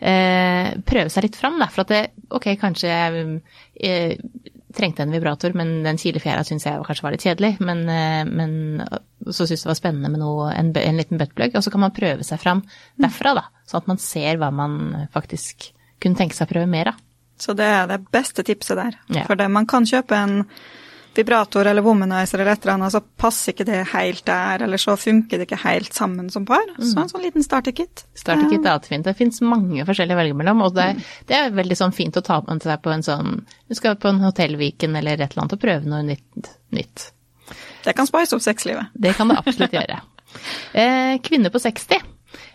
eh, 0.00 0.74
prøve 0.86 1.10
seg 1.10 1.24
litt 1.24 1.36
fram. 1.36 1.58
Da, 1.58 1.66
for 1.66 1.82
at 1.82 1.88
det, 1.88 2.10
ok, 2.30 2.56
kanskje 2.56 3.40
eh, 3.80 4.16
trengte 4.76 5.02
en 5.04 5.12
vibrator, 5.14 5.54
men 5.56 5.82
den 5.86 5.98
kilefjæra 6.00 6.44
syns 6.46 6.66
jeg 6.66 6.84
kanskje 6.84 7.06
var 7.06 7.14
litt 7.14 7.24
kjedelig. 7.24 7.54
Men, 7.64 7.84
eh, 7.88 8.22
men 8.28 8.82
så 9.24 9.46
syns 9.48 9.64
det 9.64 9.70
var 9.70 9.78
spennende 9.78 10.12
med 10.12 10.22
noe, 10.22 10.50
en, 10.52 10.72
en 10.76 11.00
liten 11.00 11.20
buttplug. 11.20 11.56
Og 11.56 11.64
så 11.64 11.72
kan 11.74 11.84
man 11.86 11.94
prøve 11.96 12.26
seg 12.26 12.40
fram 12.42 12.62
derfra, 13.00 13.34
da. 13.38 13.46
Sånn 13.68 13.84
at 13.84 13.92
man 13.92 14.02
ser 14.02 14.40
hva 14.40 14.50
man 14.54 15.08
faktisk 15.14 15.70
kunne 16.02 16.18
tenke 16.18 16.36
seg 16.36 16.48
å 16.48 16.54
prøve 16.54 16.70
mer 16.70 16.92
av. 16.92 17.00
Så 17.38 17.54
det 17.54 17.66
er 17.70 17.86
det 17.90 18.02
beste 18.12 18.42
tipset 18.46 18.78
der. 18.78 18.98
Ja. 19.14 19.24
For 19.28 19.38
det, 19.38 19.46
man 19.54 19.66
kan 19.70 19.86
kjøpe 19.86 20.18
en 20.18 20.40
vibrator 21.18 21.66
eller 21.66 21.82
womanizer 21.84 22.38
eller 22.40 22.54
et 22.54 22.62
eller 22.64 22.76
annet, 22.78 22.94
så 22.94 23.00
passer 23.20 23.52
ikke 23.52 23.66
det 23.68 23.80
helt 23.92 24.22
der, 24.28 24.62
eller 24.64 24.80
så 24.80 24.94
funker 24.98 25.38
det 25.42 25.48
ikke 25.48 25.58
helt 25.64 25.92
sammen 25.96 26.30
som 26.30 26.46
par. 26.48 26.62
Så 26.78 26.94
en 27.02 27.10
sånn 27.10 27.24
liten 27.26 27.42
starterkit. 27.44 28.04
Starterkit 28.18 28.62
er 28.64 28.72
alltid 28.76 28.92
fint. 28.94 29.04
Det 29.08 29.16
fins 29.18 29.40
mange 29.44 29.84
forskjellige 29.88 30.16
å 30.16 30.22
velge 30.22 30.38
mellom, 30.38 30.62
og 30.66 30.74
det, 30.78 30.86
er- 30.94 31.04
det 31.28 31.38
er 31.42 31.54
veldig 31.58 31.78
sånn 31.82 31.94
fint 31.96 32.16
å 32.16 32.24
ta 32.24 32.40
med 32.46 32.62
seg 32.64 32.80
på 32.84 32.94
en 32.94 33.02
sånn 33.06 33.34
Du 33.68 33.74
skal 33.76 33.96
på 34.00 34.08
en 34.12 34.22
hotellviken 34.24 34.94
eller 34.96 35.18
et 35.20 35.28
eller 35.32 35.44
annet 35.44 35.58
og 35.58 35.64
prøve 35.66 35.90
noe 35.90 36.02
nytt. 36.06 36.52
nytt. 36.72 37.10
Det 37.84 37.94
kan 37.96 38.06
spice 38.08 38.36
opp 38.36 38.42
sexlivet. 38.44 38.88
Det 38.94 39.14
kan 39.16 39.28
det 39.28 39.38
absolutt 39.42 39.72
gjøre. 39.78 40.00
Eh, 40.76 41.18
kvinne 41.24 41.50
på 41.50 41.60
60. 41.62 42.02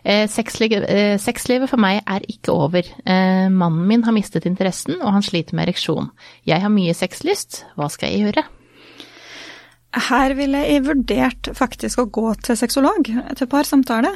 Eh, 0.04 0.28
sexlivet, 0.28 0.84
eh, 0.90 1.18
sexlivet 1.18 1.72
for 1.72 1.80
meg 1.80 2.02
er 2.04 2.26
ikke 2.28 2.52
over. 2.52 2.84
Eh, 3.06 3.48
mannen 3.50 3.88
min 3.88 4.04
har 4.04 4.16
mistet 4.16 4.46
interessen, 4.46 5.00
og 5.02 5.14
han 5.14 5.24
sliter 5.24 5.56
med 5.56 5.68
ereksjon. 5.68 6.12
Jeg 6.46 6.62
har 6.62 6.70
mye 6.70 6.94
sexlyst. 6.94 7.64
Hva 7.78 7.90
skal 7.90 8.12
jeg 8.12 8.28
gjøre? 8.28 8.44
Her 9.94 10.34
ville 10.34 10.58
jeg 10.58 10.82
vurdert 10.88 11.50
faktisk 11.54 12.00
å 12.02 12.08
gå 12.10 12.32
til 12.42 12.58
sexolog, 12.58 13.06
til 13.38 13.48
parsamtale. 13.48 14.10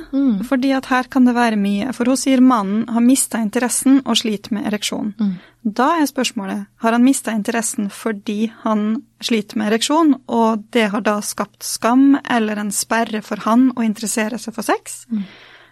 Fordi 0.44 0.72
at 0.74 0.88
her 0.90 1.04
kan 1.04 1.24
det 1.24 1.36
være 1.36 1.56
mye. 1.56 1.94
For 1.94 2.10
hun 2.10 2.18
sier 2.18 2.42
mannen 2.42 2.88
har 2.90 3.04
mista 3.06 3.38
interessen 3.38 4.02
og 4.06 4.18
sliter 4.18 4.58
med 4.58 4.66
ereksjon. 4.66 5.14
Da 5.62 6.02
er 6.02 6.10
spørsmålet 6.10 6.66
har 6.82 6.92
han 6.92 7.04
mista 7.04 7.32
interessen 7.32 7.92
fordi 7.94 8.52
han 8.64 9.04
sliter 9.22 9.58
med 9.58 9.72
ereksjon, 9.72 10.16
og 10.28 10.66
det 10.72 10.90
har 10.90 11.02
da 11.02 11.20
skapt 11.22 11.62
skam 11.64 12.18
eller 12.24 12.58
en 12.58 12.72
sperre 12.72 13.22
for 13.22 13.38
han 13.46 13.70
å 13.76 13.86
interessere 13.86 14.40
seg 14.40 14.56
for 14.56 14.66
sex? 14.66 15.06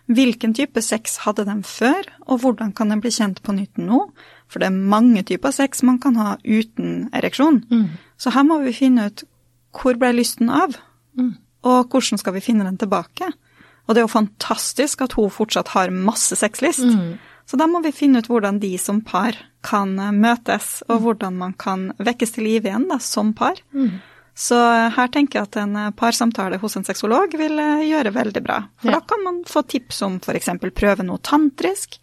Hvilken 0.06 0.54
type 0.54 0.82
sex 0.86 1.18
hadde 1.24 1.46
de 1.48 1.56
før, 1.66 2.06
og 2.30 2.44
hvordan 2.44 2.74
kan 2.78 2.90
den 2.94 3.02
bli 3.02 3.10
kjent 3.10 3.42
på 3.42 3.56
nytt 3.58 3.80
nå? 3.82 4.04
For 4.48 4.62
det 4.62 4.68
er 4.70 4.84
mange 4.94 5.24
typer 5.26 5.52
sex 5.52 5.82
man 5.84 5.98
kan 6.00 6.16
ha 6.22 6.36
uten 6.46 7.08
ereksjon. 7.14 7.64
Så 8.22 8.30
her 8.36 8.44
må 8.46 8.60
vi 8.62 8.74
finne 8.74 9.08
ut 9.10 9.24
hvor 9.76 9.98
ble 10.00 10.14
lysten 10.16 10.50
av, 10.54 10.78
og 11.66 11.90
hvordan 11.90 12.22
skal 12.22 12.34
vi 12.38 12.44
finne 12.46 12.64
den 12.64 12.78
tilbake? 12.78 13.32
Og 13.88 13.94
det 13.94 14.02
er 14.02 14.06
jo 14.06 14.14
fantastisk 14.14 15.02
at 15.02 15.14
hun 15.18 15.30
fortsatt 15.34 15.74
har 15.74 15.90
masse 15.94 16.36
sexlyst. 16.38 16.86
Så 17.46 17.58
da 17.58 17.68
må 17.70 17.82
vi 17.86 17.92
finne 17.94 18.22
ut 18.22 18.28
hvordan 18.30 18.60
de 18.62 18.72
som 18.82 19.02
par 19.06 19.36
kan 19.66 20.00
eh, 20.00 20.12
møtes, 20.14 20.84
og 20.90 21.02
hvordan 21.04 21.36
man 21.38 21.54
kan 21.54 21.92
vekkes 21.98 22.32
til 22.38 22.48
live 22.48 22.70
igjen 22.70 22.88
da, 22.90 22.98
som 23.00 23.34
par. 23.38 23.60
Så 24.36 24.58
her 24.96 25.08
tenker 25.14 25.40
jeg 25.40 25.48
at 25.48 25.58
en 25.62 25.76
eh, 25.80 25.92
parsamtale 25.96 26.58
hos 26.60 26.76
en 26.76 26.84
sexolog 26.84 27.36
vil 27.40 27.60
eh, 27.60 27.86
gjøre 27.88 28.12
veldig 28.16 28.42
bra. 28.44 28.58
For 28.82 28.92
Ja. 28.92 29.00
da 29.00 29.06
kan 29.08 29.24
man 29.24 29.44
få 29.48 29.64
tips 29.64 30.02
om 30.04 30.18
f.eks. 30.20 30.50
prøve 30.76 31.06
noe 31.08 31.18
tantrisk. 31.24 32.00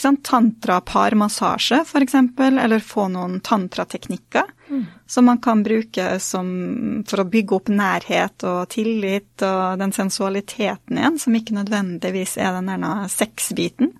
Tantra-parmassasje 0.00 1.80
f.eks., 1.84 2.14
eller 2.38 2.78
få 2.80 3.08
noen 3.12 3.40
tantrateknikker 3.44 4.42
som 5.06 5.24
man 5.26 5.38
kan 5.42 5.62
bruke 5.66 6.20
som, 6.22 7.02
for 7.08 7.20
å 7.20 7.26
bygge 7.28 7.56
opp 7.56 7.68
nærhet 7.68 8.44
og 8.46 8.68
tillit 8.70 9.42
og 9.42 9.80
den 9.80 9.92
sensualiteten 9.92 10.96
igjen, 11.00 11.18
som 11.18 11.34
ikke 11.34 11.56
nødvendigvis 11.58 12.36
er 12.38 12.60
den 12.62 12.86
sexbiten. 13.10 13.92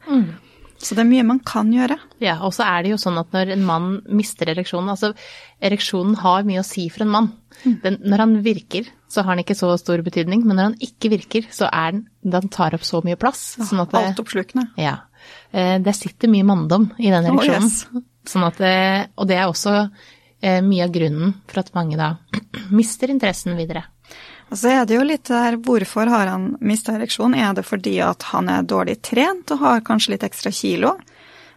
Så 0.81 0.97
det 0.97 1.03
er 1.05 1.09
mye 1.11 1.25
man 1.29 1.39
kan 1.45 1.69
gjøre. 1.75 1.99
Ja, 2.25 2.39
og 2.47 2.55
så 2.57 2.65
er 2.65 2.83
det 2.87 2.95
jo 2.95 2.99
sånn 3.03 3.19
at 3.21 3.35
når 3.37 3.51
en 3.53 3.65
mann 3.69 3.89
mister 4.17 4.49
ereksjonen 4.49 4.89
Altså, 4.95 5.11
ereksjonen 5.61 6.15
har 6.23 6.47
mye 6.49 6.63
å 6.63 6.65
si 6.65 6.87
for 6.89 7.05
en 7.05 7.11
mann. 7.13 7.29
Den, 7.83 7.99
når 8.09 8.23
han 8.25 8.33
virker, 8.47 8.89
så 9.13 9.21
har 9.27 9.37
den 9.37 9.45
ikke 9.45 9.59
så 9.59 9.75
stor 9.77 10.01
betydning, 10.07 10.47
men 10.49 10.57
når 10.57 10.71
han 10.71 10.77
ikke 10.87 11.11
virker, 11.13 11.49
så 11.53 11.69
er 11.69 11.93
den 11.99 12.07
Den 12.25 12.49
tar 12.49 12.73
opp 12.77 12.85
så 12.89 13.03
mye 13.05 13.19
plass. 13.21 13.59
Sånn 13.61 13.81
at 13.85 13.93
det, 13.93 14.01
Altoppslukende. 14.15 14.69
Ja. 14.81 14.97
Eh, 15.53 15.77
Det 15.85 15.95
sitter 15.97 16.29
mye 16.33 16.45
manndom 16.49 16.91
i 16.99 17.11
den 17.13 17.29
Oh, 17.29 17.37
ereksjonen. 17.37 17.69
yes. 17.69 18.05
sånn 18.33 18.47
at 18.49 18.57
det, 18.61 19.11
og 19.17 19.29
det 19.29 19.37
er 19.37 19.49
også 19.53 19.75
eh, 20.43 20.61
mye 20.65 20.85
av 20.89 20.93
grunnen 20.97 21.35
for 21.47 21.61
at 21.61 21.75
mange 21.77 21.97
da 22.01 22.15
mister 22.71 23.09
interessen 23.13 23.57
videre. 23.57 23.85
Og 24.51 24.59
så 24.59 24.73
er 24.75 24.87
det 24.89 24.97
jo 24.97 25.07
litt 25.07 25.29
der 25.31 25.57
hvorfor 25.63 26.11
har 26.11 26.27
han 26.27 26.57
mista 26.61 26.97
ereksjon? 26.97 27.37
Er 27.39 27.55
det 27.55 27.63
fordi 27.69 28.01
at 28.03 28.27
han 28.33 28.51
er 28.51 28.67
dårlig 28.67 28.99
trent 29.07 29.53
og 29.55 29.63
har 29.63 29.85
kanskje 29.87 30.17
litt 30.17 30.27
ekstra 30.27 30.51
kilo? 30.55 30.97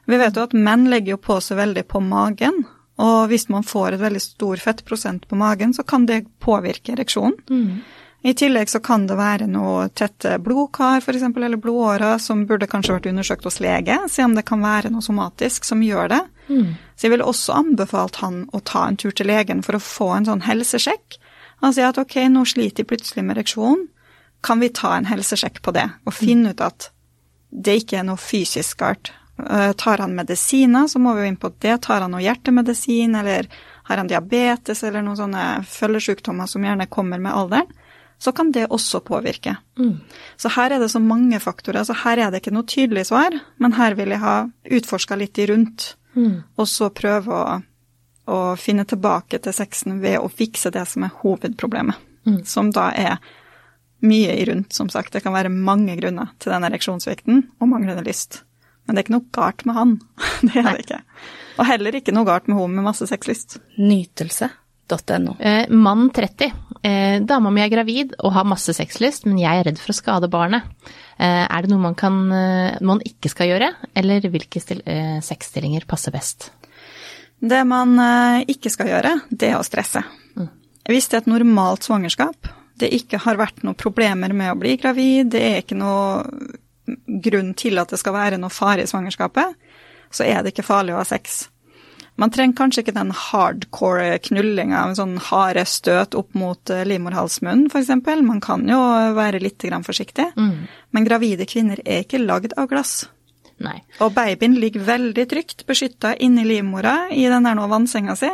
Vi 0.05 0.19
vet 0.19 0.35
jo 0.37 0.45
at 0.45 0.53
menn 0.53 0.85
legger 0.91 1.15
jo 1.15 1.23
på 1.23 1.39
seg 1.41 1.57
veldig 1.57 1.85
på 1.89 2.01
magen, 2.03 2.65
og 3.01 3.29
hvis 3.31 3.47
man 3.49 3.65
får 3.65 3.95
et 3.95 4.03
veldig 4.03 4.21
stor 4.21 4.61
fettprosent 4.61 5.25
på 5.29 5.37
magen, 5.39 5.73
så 5.73 5.85
kan 5.87 6.05
det 6.05 6.25
påvirke 6.43 6.93
ereksjonen. 6.93 7.39
I 8.23 8.31
tillegg 8.39 8.69
så 8.71 8.79
kan 8.79 9.07
det 9.07 9.17
være 9.19 9.49
noe 9.51 9.89
tette 9.91 10.37
blodkar 10.39 11.01
f.eks., 11.01 11.23
eller 11.23 11.57
blodårer, 11.59 12.19
som 12.23 12.45
burde 12.47 12.69
kanskje 12.71 12.93
vært 12.95 13.09
undersøkt 13.09 13.43
hos 13.49 13.59
lege, 13.59 13.97
se 14.07 14.23
om 14.23 14.35
det 14.37 14.45
kan 14.47 14.61
være 14.63 14.91
noe 14.93 15.03
somatisk 15.03 15.65
som 15.67 15.81
gjør 15.83 16.13
det. 16.13 16.21
Så 16.95 17.07
jeg 17.07 17.15
ville 17.15 17.27
også 17.27 17.57
anbefalt 17.57 18.21
han 18.21 18.45
å 18.53 18.61
ta 18.63 18.85
en 18.87 18.99
tur 19.01 19.11
til 19.11 19.27
legen 19.27 19.63
for 19.65 19.75
å 19.75 19.83
få 19.83 20.11
en 20.15 20.29
sånn 20.29 20.45
helsesjekk. 20.45 21.17
Han 21.63 21.73
sier 21.73 21.89
at 21.89 21.99
ok, 22.01 22.17
nå 22.29 22.43
sliter 22.49 22.83
jeg 22.83 22.91
plutselig 22.91 23.23
med 23.23 23.37
ereksjon, 23.37 23.87
kan 24.43 24.59
vi 24.59 24.69
ta 24.75 24.97
en 24.97 25.07
helsesjekk 25.07 25.61
på 25.63 25.71
det, 25.75 25.85
og 26.03 26.15
finne 26.17 26.51
ut 26.51 26.63
at 26.63 26.89
det 27.53 27.77
ikke 27.83 28.01
er 28.01 28.07
noe 28.07 28.19
fysisk 28.19 28.81
galt. 28.81 29.13
Eh, 29.39 29.71
tar 29.79 30.01
han 30.03 30.15
medisiner, 30.17 30.89
så 30.91 30.99
må 30.99 31.13
vi 31.15 31.23
jo 31.23 31.29
inn 31.31 31.39
på 31.39 31.53
det. 31.63 31.77
Tar 31.85 32.03
han 32.03 32.11
noe 32.13 32.21
hjertemedisin, 32.21 33.15
eller 33.15 33.47
har 33.87 34.01
han 34.01 34.09
diabetes, 34.11 34.83
eller 34.83 35.05
noen 35.05 35.19
sånne 35.21 35.45
følgesykdommer 35.69 36.49
som 36.49 36.65
gjerne 36.65 36.89
kommer 36.91 37.21
med 37.21 37.33
alderen, 37.33 37.71
så 38.19 38.31
kan 38.31 38.51
det 38.55 38.69
også 38.71 39.01
påvirke. 39.03 39.55
Så 40.39 40.51
her 40.55 40.71
er 40.71 40.79
det 40.79 40.91
så 40.91 40.99
mange 41.03 41.39
faktorer, 41.43 41.83
så 41.83 41.95
her 42.03 42.17
er 42.17 42.31
det 42.31 42.43
ikke 42.43 42.53
noe 42.55 42.67
tydelig 42.69 43.07
svar, 43.09 43.35
men 43.59 43.75
her 43.79 43.95
vil 43.99 44.13
jeg 44.13 44.21
ha 44.21 44.35
utforska 44.71 45.17
litt 45.19 45.39
i 45.39 45.47
rundt, 45.49 45.95
og 46.55 46.67
så 46.69 46.89
prøve 46.93 47.33
å, 47.33 47.61
å 48.29 48.55
finne 48.59 48.85
tilbake 48.87 49.39
til 49.43 49.55
sexen 49.55 49.99
ved 50.03 50.19
å 50.21 50.31
fikse 50.31 50.71
det 50.73 50.85
som 50.89 51.05
er 51.07 51.15
hovedproblemet, 51.23 51.99
som 52.47 52.71
da 52.73 52.89
er 52.95 53.17
mye 54.03 54.33
i 54.35 54.45
rundt, 54.45 54.73
som 54.73 54.89
sagt. 54.91 55.13
Det 55.13 55.23
kan 55.23 55.35
være 55.35 55.51
mange 55.53 55.95
grunner 55.99 56.33
til 56.43 56.51
den 56.53 56.67
ereksjonssvikten 56.67 57.45
og 57.59 57.71
manglende 57.71 58.03
lyst. 58.05 58.41
Men 58.83 58.95
det 58.95 59.03
er 59.03 59.05
ikke 59.07 59.15
noe 59.15 59.31
galt 59.35 59.63
med 59.67 59.77
han. 59.77 59.93
Det 60.43 60.59
er 60.59 60.73
det 60.73 60.83
ikke. 60.83 60.99
Og 61.61 61.67
heller 61.69 61.95
ikke 61.95 62.15
noe 62.15 62.27
galt 62.27 62.49
med 62.51 62.59
hun 62.59 62.73
med 62.75 62.83
masse 62.83 63.07
sexlyst. 63.07 63.61
Nytelse.no. 63.79 65.37
Eh, 65.39 65.69
mann 65.71 66.09
30. 66.11 66.51
Eh, 66.83 67.21
dama 67.23 67.53
mi 67.53 67.63
er 67.63 67.71
gravid 67.71 68.17
og 68.19 68.33
har 68.35 68.47
masse 68.49 68.75
sexlyst, 68.75 69.23
men 69.29 69.39
jeg 69.39 69.61
er 69.61 69.69
redd 69.69 69.79
for 69.79 69.93
å 69.93 69.95
skade 69.95 70.27
barnet. 70.31 70.67
Eh, 71.15 71.45
er 71.45 71.63
det 71.63 71.71
noe 71.71 71.85
man, 71.85 71.95
kan, 71.95 72.19
eh, 72.35 72.75
man 72.83 72.99
ikke 73.07 73.31
skal 73.31 73.53
gjøre, 73.53 73.71
eller 73.95 74.27
hvilke 74.33 74.59
stil, 74.59 74.83
eh, 74.83 75.21
sexstillinger 75.23 75.87
passer 75.87 76.11
best? 76.11 76.49
Det 77.43 77.61
man 77.67 77.97
eh, 77.99 78.45
ikke 78.53 78.71
skal 78.71 78.91
gjøre, 78.93 79.17
det 79.29 79.51
er 79.51 79.59
å 79.59 79.67
stresse. 79.67 80.03
Hvis 80.87 81.09
det 81.09 81.17
er 81.17 81.23
et 81.23 81.31
normalt 81.31 81.85
svangerskap, 81.85 82.49
det 82.79 82.91
ikke 82.95 83.21
har 83.23 83.39
vært 83.39 83.63
noen 83.63 83.77
problemer 83.79 84.33
med 84.35 84.51
å 84.51 84.59
bli 84.59 84.75
gravid, 84.79 85.31
det 85.35 85.41
er 85.43 85.61
ikke 85.61 85.79
noe 85.79 86.23
grunn 87.23 87.53
til 87.59 87.79
at 87.79 87.91
det 87.93 87.99
skal 88.01 88.15
være 88.15 88.39
noe 88.39 88.51
fare 88.51 88.83
i 88.83 88.89
svangerskapet, 88.89 89.55
så 90.13 90.27
er 90.27 90.41
det 90.41 90.53
ikke 90.53 90.65
farlig 90.67 90.95
å 90.95 90.99
ha 90.99 91.07
sex. 91.07 91.45
Man 92.19 92.29
trenger 92.29 92.57
kanskje 92.59 92.83
ikke 92.83 92.95
den 92.95 93.11
hardcore 93.17 94.19
knullinga, 94.27 94.83
sånn 94.97 95.15
harde 95.31 95.63
støt 95.65 96.15
opp 96.19 96.35
mot 96.37 96.69
eh, 96.69 96.83
livmorhalsmunnen 96.85 97.71
f.eks. 97.71 97.89
Man 98.21 98.41
kan 98.43 98.67
jo 98.69 98.79
være 99.17 99.41
litt 99.41 99.65
forsiktig. 99.87 100.29
Men 100.93 101.07
gravide 101.07 101.47
kvinner 101.49 101.81
er 101.85 102.05
ikke 102.05 102.21
lagd 102.21 102.53
av 102.55 102.69
glass. 102.69 103.07
Nei. 103.63 103.79
Og 104.03 104.11
babyen 104.15 104.57
ligger 104.59 104.83
veldig 104.87 105.25
trygt 105.31 105.65
beskytta 105.69 106.15
inni 106.19 106.43
livmora 106.47 107.07
i 107.15 107.23
den 107.31 107.47
der 107.47 107.55
nå 107.55 107.67
vannsenga 107.71 108.15
si. 108.19 108.31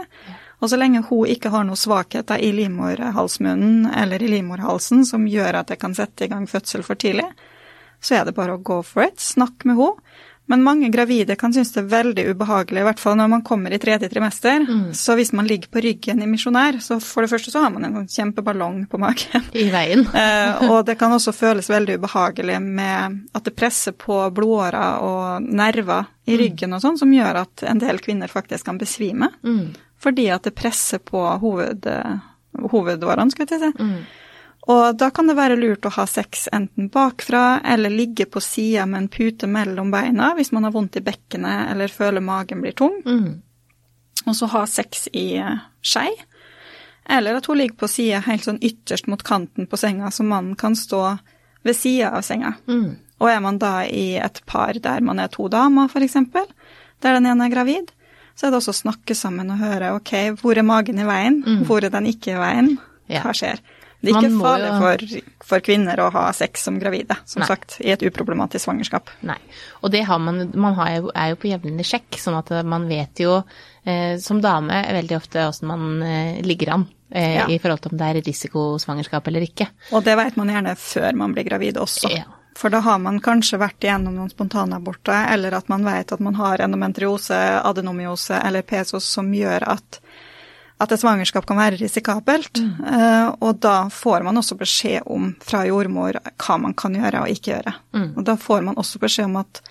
Og 0.59 0.71
så 0.71 0.79
lenge 0.79 1.03
hun 1.07 1.29
ikke 1.29 1.51
har 1.53 1.63
noen 1.67 1.79
svakheter 1.79 2.41
i 2.43 2.49
livmorhalsmunnen 2.55 3.91
eller 3.95 4.23
i 4.23 4.31
livmorhalsen 4.33 5.05
som 5.07 5.27
gjør 5.29 5.61
at 5.61 5.71
det 5.71 5.79
kan 5.79 5.95
sette 5.95 6.25
i 6.25 6.31
gang 6.31 6.49
fødsel 6.49 6.83
for 6.83 6.99
tidlig, 6.99 7.27
så 8.01 8.19
er 8.19 8.25
det 8.27 8.35
bare 8.35 8.57
å 8.57 8.63
go 8.63 8.81
for 8.83 9.05
it. 9.07 9.21
Snakk 9.23 9.63
med 9.67 9.79
henne. 9.79 10.08
Men 10.49 10.63
mange 10.65 10.87
gravide 10.89 11.35
kan 11.37 11.53
synes 11.53 11.69
det 11.75 11.83
er 11.83 11.89
veldig 11.91 12.23
ubehagelig, 12.31 12.81
i 12.81 12.85
hvert 12.87 13.01
fall 13.01 13.17
når 13.19 13.27
man 13.29 13.43
kommer 13.45 13.73
i 13.73 13.77
tredje 13.81 14.07
trimester. 14.09 14.63
Mm. 14.65 14.87
Så 14.97 15.13
hvis 15.19 15.29
man 15.37 15.45
ligger 15.45 15.69
på 15.69 15.83
ryggen 15.85 16.23
i 16.25 16.29
misjonær, 16.29 16.79
så 16.81 16.97
for 17.03 17.21
det 17.21 17.29
første 17.29 17.53
så 17.53 17.61
har 17.61 17.69
man 17.75 17.85
en 17.85 17.99
sånn 17.99 18.07
kjempeballong 18.15 18.79
på 18.89 18.97
magen. 19.01 19.45
I 19.53 19.67
veien. 19.69 20.07
eh, 20.23 20.63
og 20.71 20.87
det 20.87 20.95
kan 20.97 21.13
også 21.13 21.35
føles 21.37 21.69
veldig 21.69 21.99
ubehagelig 22.01 22.57
med 22.65 23.19
at 23.37 23.45
det 23.45 23.53
presser 23.59 23.93
på 23.93 24.17
blodårer 24.33 25.05
og 25.05 25.45
nerver 25.45 26.09
i 26.25 26.33
mm. 26.33 26.39
ryggen 26.41 26.73
og 26.73 26.81
sånn, 26.81 26.97
som 26.97 27.13
gjør 27.13 27.43
at 27.43 27.67
en 27.69 27.83
del 27.85 28.01
kvinner 28.01 28.33
faktisk 28.33 28.71
kan 28.71 28.81
besvime. 28.81 29.29
Mm. 29.45 29.67
Fordi 30.01 30.31
at 30.33 30.49
det 30.49 30.55
presser 30.57 31.03
på 31.03 31.27
hoved, 31.43 31.85
hovedårene, 32.73 33.29
skal 33.35 33.53
jeg 33.53 33.61
si. 33.67 33.71
Mm. 33.77 34.01
Og 34.67 34.97
da 34.99 35.09
kan 35.15 35.29
det 35.29 35.37
være 35.37 35.57
lurt 35.57 35.87
å 35.87 35.93
ha 35.95 36.05
sex 36.09 36.47
enten 36.53 36.89
bakfra 36.93 37.61
eller 37.65 37.93
ligge 37.93 38.27
på 38.29 38.41
sida 38.43 38.85
med 38.85 39.03
en 39.03 39.11
pute 39.11 39.47
mellom 39.47 39.91
beina 39.91 40.33
hvis 40.37 40.51
man 40.51 40.67
har 40.67 40.73
vondt 40.75 40.99
i 40.99 41.05
bekkenet 41.05 41.71
eller 41.71 41.93
føler 41.93 42.21
magen 42.21 42.61
blir 42.61 42.75
tung. 42.77 42.99
Mm. 43.05 43.39
Og 44.27 44.35
så 44.35 44.49
ha 44.51 44.65
sex 44.67 45.07
i 45.15 45.39
eh, 45.39 45.61
skei. 45.81 46.11
Eller 47.09 47.39
at 47.39 47.47
hun 47.49 47.57
ligger 47.57 47.79
på 47.79 47.89
sida 47.89 48.19
helt 48.27 48.45
sånn 48.45 48.61
ytterst 48.61 49.07
mot 49.09 49.23
kanten 49.25 49.65
på 49.65 49.79
senga, 49.79 50.11
så 50.13 50.25
mannen 50.27 50.57
kan 50.59 50.75
stå 50.77 51.17
ved 51.65 51.77
sida 51.77 52.11
av 52.19 52.25
senga. 52.27 52.53
Mm. 52.69 52.99
Og 53.19 53.31
er 53.31 53.39
man 53.43 53.57
da 53.59 53.81
i 53.87 54.19
et 54.21 54.43
par 54.45 54.77
der 54.77 55.01
man 55.01 55.19
er 55.23 55.31
to 55.33 55.47
damer, 55.51 55.89
f.eks., 55.89 56.19
der 56.99 57.15
den 57.15 57.25
ene 57.31 57.47
er 57.47 57.55
gravid, 57.55 57.89
så 58.35 58.47
er 58.47 58.53
det 58.53 58.59
også 58.59 58.75
å 58.75 58.81
snakke 58.83 59.15
sammen 59.17 59.49
og 59.51 59.59
høre 59.63 59.95
ok, 59.97 60.13
hvor 60.39 60.59
er 60.59 60.67
magen 60.67 61.01
i 61.01 61.07
veien, 61.07 61.41
mm. 61.43 61.65
hvor 61.67 61.83
er 61.83 61.91
den 61.91 62.07
ikke 62.11 62.35
i 62.35 62.39
veien, 62.39 62.73
hva 63.09 63.33
skjer? 63.35 63.63
Det 63.99 64.13
er 64.13 64.21
ikke 64.21 64.39
farlig 64.39 64.67
jo... 64.69 64.75
for, 64.79 65.31
for, 65.49 65.63
kvinner 65.65 65.99
å 65.99 66.07
ha 66.15 66.27
sex 66.35 66.63
som 66.69 66.77
gravide, 66.79 67.17
som 67.27 67.43
Nei. 67.43 67.49
sagt, 67.49 67.79
i 67.83 67.91
et 67.91 68.05
uproblematisk 68.07 68.63
svangerskap. 68.63 69.11
Nei, 69.27 69.39
og 69.83 69.91
det 69.91 70.05
har 70.07 70.21
man, 70.23 70.45
man 70.55 70.77
har 70.77 70.93
jo, 70.95 71.11
er 71.11 71.33
jo 71.33 71.41
på 71.41 71.49
jevnlig 71.51 71.87
sjekk, 71.89 72.19
sånn 72.21 72.39
at 72.39 72.53
man 72.63 72.87
vet 72.87 73.19
jo 73.19 73.41
eh, 73.83 74.15
som 74.23 74.39
dame 74.43 74.79
veldig 75.01 75.19
ofte 75.19 75.43
åssen 75.49 75.67
man 75.67 76.01
eh, 76.05 76.39
ligger 76.47 76.77
an. 76.77 76.87
Eh, 77.11 77.35
ja. 77.41 77.45
I 77.51 77.59
forhold 77.59 77.83
til 77.83 77.93
om 77.93 77.99
det 77.99 78.09
er 78.09 78.21
risikosvangerskap 78.23 79.27
eller 79.27 79.47
ikke. 79.49 79.67
Og 79.97 80.05
det 80.05 80.15
vet 80.19 80.39
man 80.39 80.53
gjerne 80.53 80.75
før 80.79 81.19
man 81.19 81.35
blir 81.35 81.47
gravid 81.49 81.81
også. 81.81 82.13
Ja. 82.13 82.27
For 82.59 82.71
da 82.71 82.81
har 82.83 82.99
man 82.99 83.21
kanskje 83.23 83.59
vært 83.61 83.85
igjennom 83.85 84.17
noen 84.17 84.31
spontanaborter, 84.31 85.29
eller 85.33 85.55
at 85.55 85.69
man 85.71 85.85
vet 85.87 86.11
at 86.11 86.23
man 86.23 86.35
har 86.39 86.59
endometriose, 86.65 87.37
adenomyose 87.63 88.39
eller 88.39 88.65
pesos 88.67 89.07
som 89.07 89.29
gjør 89.33 89.63
at 89.75 90.01
at 90.79 90.93
et 90.95 91.01
svangerskap 91.01 91.45
kan 91.47 91.59
være 91.59 91.79
risikabelt. 91.81 92.61
Mm. 92.63 92.83
Uh, 92.83 93.27
og 93.43 93.59
da 93.63 93.75
får 93.91 94.23
man 94.27 94.39
også 94.39 94.55
beskjed 94.59 95.09
om 95.11 95.33
fra 95.43 95.65
jordmor 95.67 96.19
hva 96.21 96.57
man 96.61 96.75
kan 96.77 96.95
gjøre 96.95 97.25
og 97.25 97.33
ikke 97.33 97.51
gjøre. 97.51 97.75
Mm. 97.95 98.11
Og 98.15 98.25
da 98.29 98.37
får 98.39 98.63
man 98.67 98.79
også 98.79 99.01
beskjed 99.03 99.27
om 99.27 99.41
at 99.41 99.61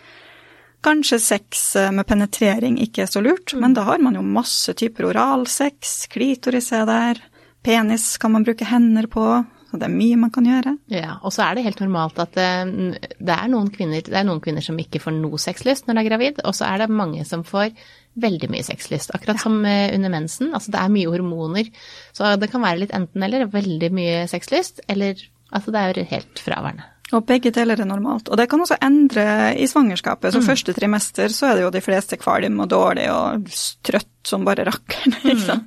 kanskje 0.84 1.18
sex 1.18 1.76
eh, 1.76 1.90
med 1.90 2.06
penetrering 2.06 2.76
ikke 2.82 3.02
er 3.02 3.10
så 3.10 3.22
lurt, 3.24 3.50
mm. 3.50 3.60
men 3.64 3.72
da 3.74 3.82
har 3.88 3.98
man 3.98 4.14
jo 4.14 4.22
masse 4.22 4.70
typer 4.78 5.08
oralsex, 5.10 6.06
klitoris 6.12 6.70
er 6.76 6.84
der, 6.86 7.22
penis 7.66 8.12
kan 8.22 8.36
man 8.36 8.46
bruke 8.46 8.68
hender 8.68 9.08
på. 9.10 9.24
Så 9.68 9.76
det 9.76 9.84
er 9.84 9.92
mye 9.92 10.16
man 10.16 10.32
kan 10.32 10.46
gjøre. 10.48 10.74
Ja, 10.92 11.18
og 11.20 11.32
så 11.34 11.44
er 11.44 11.58
det 11.58 11.66
helt 11.66 11.80
normalt 11.84 12.18
at 12.22 12.34
det, 12.38 12.48
eh, 12.48 13.08
det, 13.18 13.34
er 13.34 13.48
noen 13.52 13.68
kvinner, 13.72 14.00
det 14.04 14.16
er 14.16 14.26
noen 14.26 14.42
kvinner 14.44 14.64
som 14.64 14.78
ikke 14.80 15.02
får 15.02 15.16
noe 15.18 15.40
sexlyst 15.40 15.88
når 15.88 15.98
de 15.98 16.04
er 16.04 16.08
gravid, 16.08 16.42
og 16.48 16.56
så 16.56 16.70
er 16.70 16.82
det 16.82 16.90
mange 16.92 17.24
som 17.28 17.44
får 17.46 17.74
veldig 18.18 18.50
mye 18.50 18.64
sexlyst. 18.66 19.12
Akkurat 19.14 19.36
ja. 19.36 19.44
som 19.44 19.58
eh, 19.68 19.90
under 19.94 20.14
mensen. 20.14 20.54
Altså 20.56 20.72
det 20.74 20.80
er 20.80 20.94
mye 20.94 21.10
hormoner. 21.12 21.72
Så 22.16 22.36
det 22.40 22.50
kan 22.52 22.64
være 22.64 22.84
litt 22.84 22.94
enten-eller. 22.96 23.48
Veldig 23.52 23.92
mye 23.94 24.22
sexlyst, 24.30 24.82
eller 24.88 25.20
altså 25.52 25.74
det 25.74 25.84
er 25.84 26.08
helt 26.16 26.42
fraværende. 26.42 26.88
Og 27.16 27.24
begge 27.24 27.52
deler 27.54 27.80
er 27.80 27.88
normalt. 27.88 28.28
Og 28.28 28.36
det 28.36 28.48
kan 28.50 28.60
også 28.60 28.76
endre 28.84 29.54
i 29.56 29.66
svangerskapet. 29.68 30.32
Så 30.34 30.42
mm. 30.42 30.44
første 30.44 30.74
trimester 30.76 31.32
så 31.32 31.48
er 31.48 31.56
det 31.56 31.64
jo 31.64 31.72
de 31.72 31.84
fleste 31.84 32.18
kvalm 32.20 32.60
og 32.60 32.68
dårlig 32.72 33.06
og 33.12 33.48
trøtt 33.86 34.12
som 34.28 34.46
bare 34.48 34.68
rakkeren. 34.68 35.16
Mm. 35.38 35.60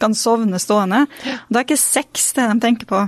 Kan 0.00 0.14
sovne 0.16 0.58
stående. 0.60 1.04
Det 1.22 1.58
er 1.58 1.64
ikke 1.64 1.78
sex 1.78 2.32
det 2.36 2.44
de 2.48 2.54
tenker 2.62 2.88
på. 2.88 2.98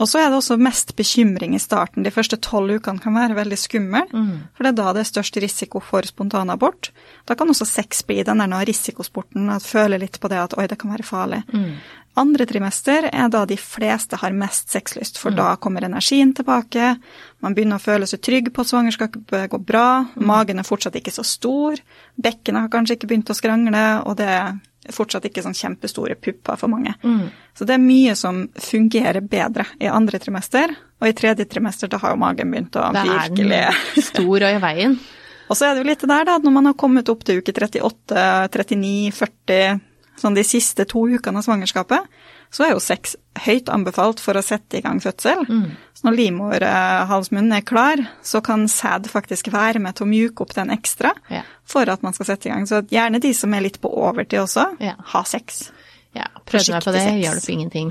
Og 0.00 0.08
så 0.08 0.18
er 0.18 0.30
det 0.30 0.38
også 0.40 0.56
mest 0.60 0.92
bekymring 0.98 1.54
i 1.54 1.60
starten. 1.62 2.04
De 2.04 2.12
første 2.14 2.38
tolv 2.42 2.80
ukene 2.80 3.02
kan 3.02 3.14
være 3.14 3.36
veldig 3.38 3.58
skummel, 3.60 4.08
mm. 4.10 4.32
for 4.56 4.66
det 4.66 4.72
er 4.72 4.78
da 4.80 4.94
det 4.96 5.04
er 5.04 5.10
størst 5.10 5.38
risiko 5.42 5.82
for 5.84 6.06
spontanabort. 6.08 6.90
Da 7.28 7.36
kan 7.38 7.52
også 7.52 7.68
sex 7.68 8.02
bli 8.08 8.22
den 8.26 8.42
der 8.42 8.66
risikosporten, 8.66 9.50
at 9.54 9.66
føle 9.66 10.00
litt 10.00 10.18
på 10.20 10.32
det 10.32 10.40
at 10.42 10.56
oi, 10.58 10.66
det 10.70 10.80
kan 10.80 10.92
være 10.94 11.06
farlig. 11.06 11.42
Mm. 11.54 11.72
Andre 12.18 12.46
trimester 12.46 13.06
er 13.06 13.28
da 13.30 13.44
de 13.46 13.56
fleste 13.60 14.18
har 14.18 14.34
mest 14.34 14.72
sexlyst, 14.74 15.18
for 15.20 15.30
mm. 15.30 15.38
da 15.38 15.50
kommer 15.62 15.86
energien 15.86 16.34
tilbake, 16.34 16.96
man 17.44 17.54
begynner 17.56 17.80
å 17.80 17.82
føle 17.82 18.08
seg 18.08 18.22
trygg 18.24 18.50
på 18.52 18.64
at 18.64 18.70
svangerskapet 18.70 19.50
går 19.52 19.62
bra, 19.64 20.02
mm. 20.04 20.24
magen 20.28 20.60
er 20.60 20.68
fortsatt 20.68 20.98
ikke 21.00 21.14
så 21.14 21.24
stor, 21.26 21.80
bekkenet 22.20 22.66
har 22.66 22.72
kanskje 22.72 22.98
ikke 22.98 23.08
begynt 23.10 23.32
å 23.32 23.36
skrangle, 23.36 23.84
og 24.04 24.18
det 24.20 24.28
er 24.28 24.94
fortsatt 24.94 25.26
ikke 25.28 25.44
sånn 25.44 25.56
kjempestore 25.56 26.16
pupper 26.20 26.58
for 26.60 26.72
mange. 26.72 26.94
Mm. 27.04 27.28
Så 27.56 27.66
det 27.68 27.76
er 27.76 27.82
mye 27.82 28.16
som 28.18 28.42
fungerer 28.60 29.24
bedre 29.24 29.66
i 29.80 29.90
andre 29.90 30.20
trimester, 30.22 30.72
og 31.00 31.08
i 31.08 31.16
tredje 31.16 31.48
trimester 31.48 31.90
da 31.90 32.00
har 32.02 32.14
jo 32.14 32.20
magen 32.20 32.52
begynt 32.52 32.76
å 32.76 32.88
virkelig 32.96 33.50
Da 33.50 33.66
er 33.68 33.78
den 33.96 34.08
stor 34.10 34.48
og 34.48 34.48
i 34.48 34.64
veien. 34.64 34.98
og 35.48 35.56
så 35.56 35.68
er 35.68 35.76
det 35.76 35.84
jo 35.84 35.90
litt 35.90 36.02
det 36.04 36.10
der, 36.12 36.26
da, 36.28 36.40
at 36.40 36.48
når 36.48 36.56
man 36.58 36.70
har 36.70 36.80
kommet 36.80 37.12
opp 37.12 37.24
til 37.24 37.40
uke 37.40 37.54
38, 37.56 38.26
39, 38.52 39.14
40 39.16 39.86
sånn 40.20 40.36
de 40.36 40.44
siste 40.44 40.84
to 40.88 41.06
ukene 41.08 41.40
av 41.40 41.46
svangerskapet, 41.46 42.20
så 42.50 42.66
er 42.66 42.72
jo 42.74 42.82
sex 42.82 43.14
høyt 43.44 43.70
anbefalt 43.72 44.20
for 44.22 44.36
å 44.36 44.42
sette 44.44 44.80
i 44.80 44.82
gang 44.84 44.98
fødsel. 45.02 45.44
Mm. 45.46 45.68
Så 45.94 46.06
når 46.06 46.16
livmorhalsmunnen 46.18 47.54
er 47.56 47.66
klar, 47.66 48.02
så 48.26 48.42
kan 48.44 48.66
sæd 48.70 49.06
faktisk 49.10 49.52
være 49.54 49.82
med 49.82 49.96
til 49.96 50.08
å 50.08 50.10
mjuke 50.10 50.44
opp 50.44 50.54
den 50.56 50.72
ekstra 50.74 51.12
ja. 51.30 51.44
for 51.68 51.88
at 51.92 52.02
man 52.06 52.16
skal 52.16 52.32
sette 52.32 52.50
i 52.50 52.52
gang. 52.52 52.66
Så 52.66 52.82
gjerne 52.90 53.22
de 53.22 53.32
som 53.36 53.54
er 53.54 53.64
litt 53.68 53.78
på 53.82 53.92
overtid 54.02 54.42
også, 54.42 54.66
ja. 54.82 54.96
ha 55.14 55.22
sex. 55.28 55.68
Ja, 56.10 56.24
prøvde 56.42 56.74
meg 56.74 56.82
på 56.82 56.92
det, 56.94 57.04
hjalp 57.22 57.44
ingenting. 57.52 57.90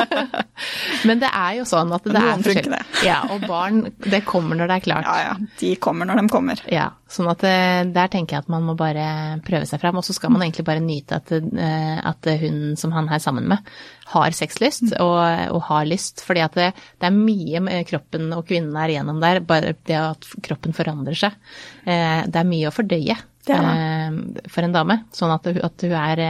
Men 1.08 1.20
det 1.20 1.28
er 1.28 1.58
jo 1.58 1.66
sånn 1.68 1.92
at 1.92 2.06
det 2.06 2.14
Noen 2.16 2.30
er 2.30 2.44
forskjellig. 2.46 2.78
Det. 2.80 3.02
Ja, 3.04 3.18
og 3.34 3.44
barn, 3.44 3.82
det 4.00 4.22
kommer 4.28 4.56
når 4.56 4.70
det 4.70 4.78
er 4.78 4.84
klart. 4.86 5.08
Ja, 5.08 5.26
ja. 5.26 5.50
De 5.60 5.74
kommer 5.84 6.08
når 6.08 6.22
de 6.22 6.32
kommer. 6.32 6.62
Ja, 6.72 6.86
sånn 7.12 7.28
at 7.28 7.44
det, 7.44 7.52
eh, 7.52 7.82
der 7.92 8.08
tenker 8.12 8.38
jeg 8.38 8.46
at 8.46 8.52
man 8.52 8.64
må 8.64 8.76
bare 8.78 9.04
prøve 9.44 9.68
seg 9.68 9.82
fram. 9.84 10.00
Og 10.00 10.08
så 10.08 10.16
skal 10.16 10.32
man 10.32 10.46
egentlig 10.46 10.64
bare 10.70 10.84
nyte 10.84 11.20
at, 11.20 11.34
eh, 11.36 12.00
at 12.12 12.32
hun 12.40 12.74
som 12.80 12.96
han 12.96 13.12
er 13.12 13.20
sammen 13.20 13.52
med, 13.52 13.70
har 14.14 14.40
sexlyst 14.40 14.88
mm. 14.88 14.96
og, 15.04 15.20
og, 15.58 15.62
har 15.68 15.92
lyst. 15.92 16.24
Fordi 16.24 16.44
at 16.48 16.56
det, 16.56 16.72
det, 16.96 17.10
er 17.10 17.20
mye 17.20 17.64
med 17.68 17.88
kroppen 17.92 18.32
og 18.32 18.46
kvinnen 18.48 18.80
er 18.80 18.96
igjennom 18.96 19.20
der, 19.20 19.44
bare 19.44 19.76
det 19.76 20.00
at 20.00 20.32
kroppen 20.48 20.76
forandrer 20.76 21.20
seg. 21.26 21.36
Eh, 21.84 22.24
det 22.24 22.40
er 22.40 22.52
mye 22.56 22.72
å 22.72 22.76
fordøye 22.80 23.20
for 23.50 24.64
en 24.64 24.72
dame. 24.72 25.02
Sånn 25.16 25.32
at, 25.34 25.48
at 25.48 25.84
hun 25.84 25.96
er 26.00 26.28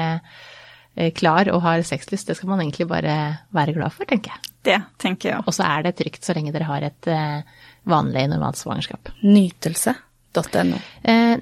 klar 1.16 1.48
og 1.52 1.62
har 1.64 1.82
sexlyst, 1.86 2.28
det 2.28 2.36
skal 2.38 2.52
man 2.52 2.62
egentlig 2.64 2.88
bare 2.90 3.16
være 3.56 3.74
glad 3.76 3.94
for, 3.94 4.08
tenker 4.08 4.34
jeg. 4.34 4.52
Det 4.66 4.78
tenker 5.00 5.32
jeg. 5.32 5.46
Og 5.46 5.56
så 5.56 5.64
er 5.64 5.86
det 5.86 5.96
trygt 6.00 6.26
så 6.26 6.36
lenge 6.36 6.52
dere 6.52 6.68
har 6.68 6.84
et 6.84 7.08
eh, 7.08 7.66
vanlig, 7.88 8.26
normalt 8.32 8.60
svangerskap. 8.60 9.12
Nytelse.no. 9.24 10.06
.no. 10.30 10.76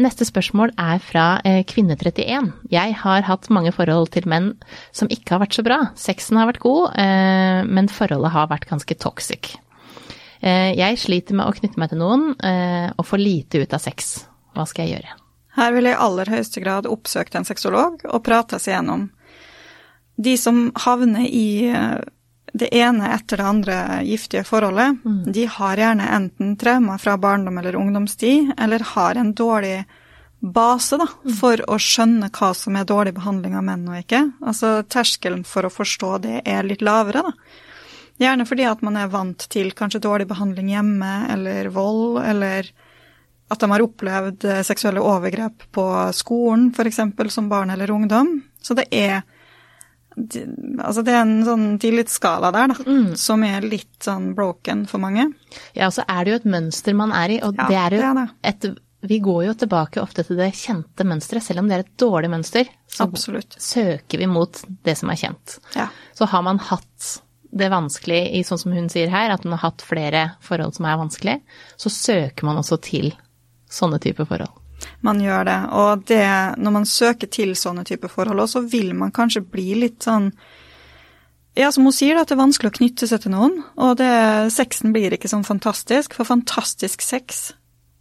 neste 0.01 0.25
spørsmål 0.25 0.71
er 0.81 1.03
fra 1.05 1.25
Kvinne31. 1.45 2.47
Jeg 2.73 2.95
har 3.03 3.27
hatt 3.27 3.51
mange 3.53 3.69
forhold 3.77 4.09
til 4.15 4.25
menn 4.25 4.55
som 4.97 5.11
ikke 5.13 5.35
har 5.35 5.43
vært 5.43 5.59
så 5.59 5.65
bra. 5.67 5.77
Sexen 5.93 6.41
har 6.41 6.49
vært 6.49 6.63
god, 6.65 6.97
men 7.69 7.91
forholdet 7.93 8.33
har 8.33 8.49
vært 8.49 8.65
ganske 8.71 8.97
toxic. 8.97 9.59
Jeg 10.41 11.03
sliter 11.05 11.37
med 11.37 11.51
å 11.51 11.57
knytte 11.61 11.77
meg 11.77 11.93
til 11.93 12.01
noen 12.01 12.31
og 12.33 13.05
få 13.05 13.21
lite 13.21 13.61
ut 13.61 13.77
av 13.77 13.85
sex. 13.85 14.23
Hva 14.57 14.65
skal 14.65 14.89
jeg 14.89 14.97
gjøre? 14.97 15.19
Her 15.59 15.75
vil 15.75 15.89
jeg 15.91 15.97
i 15.97 16.03
aller 16.07 16.33
høyeste 16.33 16.65
grad 16.65 16.89
oppsøkt 16.89 17.37
en 17.37 17.47
sexolog 17.47 18.05
og 18.07 18.25
prate 18.25 18.61
seg 18.63 18.77
gjennom 18.77 19.09
de 20.19 20.35
som 20.39 20.73
havner 20.75 21.27
i 21.27 21.71
eh, 21.71 21.99
det 22.53 22.75
ene 22.75 23.13
etter 23.15 23.39
det 23.39 23.45
andre 23.47 23.77
giftige 24.03 24.43
forholdet, 24.45 24.99
mm. 25.05 25.33
de 25.33 25.47
har 25.47 25.79
gjerne 25.79 26.09
enten 26.17 26.57
traumer 26.59 26.99
fra 26.99 27.15
barndom 27.21 27.59
eller 27.61 27.77
ungdomstid, 27.77 28.53
eller 28.59 28.83
har 28.95 29.15
en 29.15 29.35
dårlig 29.37 29.85
base 30.41 30.99
da, 30.99 31.07
mm. 31.07 31.37
for 31.39 31.63
å 31.71 31.79
skjønne 31.83 32.33
hva 32.35 32.51
som 32.55 32.77
er 32.79 32.89
dårlig 32.89 33.15
behandling 33.15 33.55
av 33.59 33.67
menn 33.69 33.87
og 33.91 34.01
ikke. 34.01 34.25
Altså 34.43 34.81
terskelen 34.91 35.45
for 35.47 35.69
å 35.69 35.73
forstå 35.73 36.13
det 36.27 36.43
er 36.47 36.67
litt 36.67 36.83
lavere, 36.83 37.29
da. 37.31 37.65
Gjerne 38.19 38.49
fordi 38.51 38.67
at 38.67 38.81
man 38.83 38.99
er 38.99 39.11
vant 39.13 39.45
til 39.53 39.71
kanskje 39.79 40.03
dårlig 40.03 40.27
behandling 40.27 40.73
hjemme, 40.73 41.15
eller 41.31 41.71
vold, 41.71 42.19
eller 42.25 42.73
at 43.49 43.63
de 43.63 43.71
har 43.71 43.85
opplevd 43.85 44.47
seksuelle 44.67 45.03
overgrep 45.05 45.69
på 45.73 45.85
skolen, 46.17 46.73
f.eks. 46.75 47.05
som 47.31 47.47
barn 47.49 47.71
eller 47.71 47.95
ungdom. 47.95 48.41
Så 48.59 48.75
det 48.75 48.89
er 48.91 49.23
Altså 50.19 51.05
det 51.07 51.15
er 51.15 51.23
en 51.23 51.39
sånn 51.47 51.67
tillitsskala 51.83 52.51
der, 52.55 52.73
da, 52.75 52.85
mm. 52.89 53.15
som 53.21 53.45
er 53.47 53.67
litt 53.67 54.03
sånn 54.05 54.33
broken 54.39 54.85
for 54.91 55.03
mange. 55.03 55.29
Ja, 55.77 55.89
og 55.89 55.95
så 55.97 56.05
er 56.09 56.25
det 56.25 56.33
jo 56.33 56.41
et 56.43 56.51
mønster 56.57 56.97
man 56.99 57.15
er 57.15 57.37
i, 57.37 57.41
og 57.45 57.59
ja, 57.59 57.69
det 57.71 57.79
er 57.79 57.97
jo 57.97 58.03
det 58.03 58.11
er 58.11 58.21
det. 58.21 58.29
et 58.53 58.69
vi 59.01 59.21
går 59.23 59.45
jo 59.45 59.55
tilbake 59.55 60.01
ofte 60.03 60.25
til 60.27 60.41
det 60.41 60.49
kjente 60.59 61.07
mønsteret, 61.07 61.45
selv 61.47 61.63
om 61.63 61.69
det 61.71 61.77
er 61.77 61.85
et 61.85 61.99
dårlig 62.03 62.33
mønster. 62.33 62.67
Så 62.91 63.07
Absolutt. 63.07 63.55
søker 63.63 64.19
vi 64.19 64.27
mot 64.27 64.59
det 64.83 64.97
som 64.99 65.13
er 65.13 65.21
kjent. 65.21 65.59
Ja. 65.77 65.87
Så 66.19 66.27
har 66.27 66.43
man 66.43 66.59
hatt 66.59 67.13
det 67.55 67.71
vanskelig 67.73 68.21
i 68.37 68.43
sånn 68.45 68.61
som 68.61 68.75
hun 68.75 68.91
sier 68.93 69.11
her, 69.13 69.31
at 69.33 69.47
hun 69.47 69.55
har 69.55 69.63
hatt 69.69 69.85
flere 69.87 70.25
forhold 70.45 70.75
som 70.77 70.89
er 70.89 70.99
vanskelig, 71.01 71.37
så 71.79 71.93
søker 71.95 72.49
man 72.49 72.59
også 72.61 72.81
til 72.85 73.13
sånne 73.71 74.01
typer 74.03 74.27
forhold. 74.29 74.53
Man 75.07 75.21
gjør 75.23 75.45
det. 75.49 75.59
Og 75.79 76.07
det, 76.11 76.25
når 76.59 76.75
man 76.75 76.89
søker 76.89 77.31
til 77.31 77.55
sånne 77.59 77.85
typer 77.89 78.11
forhold, 78.13 78.45
så 78.51 78.63
vil 78.63 78.95
man 78.99 79.15
kanskje 79.15 79.45
bli 79.47 79.73
litt 79.85 80.07
sånn 80.07 80.33
Ja, 81.59 81.73
som 81.75 81.89
hun 81.89 81.95
sier, 81.95 82.15
da, 82.15 82.23
at 82.23 82.31
det 82.31 82.37
er 82.37 82.45
vanskelig 82.45 82.71
å 82.71 82.77
knytte 82.77 83.09
seg 83.11 83.25
til 83.25 83.33
noen. 83.35 83.57
Og 83.83 83.97
det, 83.99 84.11
sexen 84.55 84.93
blir 84.95 85.15
ikke 85.15 85.31
sånn 85.31 85.47
fantastisk. 85.47 86.15
For 86.15 86.29
fantastisk 86.29 87.03
sex, 87.03 87.49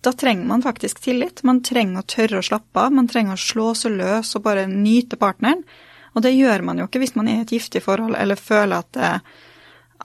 da 0.06 0.14
trenger 0.14 0.46
man 0.46 0.62
faktisk 0.62 1.02
tillit. 1.02 1.42
Man 1.48 1.64
trenger 1.66 2.04
å 2.04 2.06
tørre 2.06 2.42
å 2.42 2.46
slappe 2.46 2.84
av. 2.84 2.94
Man 2.94 3.10
trenger 3.10 3.34
å 3.34 3.42
slå 3.42 3.72
seg 3.74 3.98
løs 3.98 4.36
og 4.38 4.46
bare 4.46 4.68
nyte 4.70 5.18
partneren. 5.18 5.66
Og 6.14 6.22
det 6.26 6.36
gjør 6.36 6.64
man 6.70 6.78
jo 6.78 6.86
ikke 6.86 7.02
hvis 7.02 7.18
man 7.18 7.30
er 7.30 7.42
i 7.42 7.46
et 7.48 7.56
giftig 7.58 7.82
forhold 7.86 8.18
eller 8.18 8.40
føler 8.40 8.82
at 8.82 8.94
det, 8.98 9.12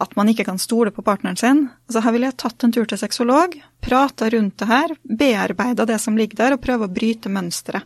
at 0.01 0.15
man 0.17 0.29
ikke 0.33 0.45
kan 0.49 0.59
stole 0.59 0.91
på 0.95 1.03
partneren 1.05 1.37
sin. 1.37 1.65
Altså 1.89 2.03
her 2.05 2.13
ville 2.15 2.29
jeg 2.31 2.37
tatt 2.41 2.65
en 2.65 2.73
tur 2.73 2.87
til 2.89 2.99
sexolog, 3.01 3.57
prata 3.85 4.29
rundt 4.33 4.57
det 4.63 4.69
her, 4.71 4.95
bearbeida 5.05 5.87
det 5.89 5.99
som 6.01 6.17
ligger 6.19 6.37
der, 6.41 6.57
og 6.57 6.63
prøve 6.65 6.89
å 6.89 6.93
bryte 6.93 7.29
mønsteret. 7.33 7.85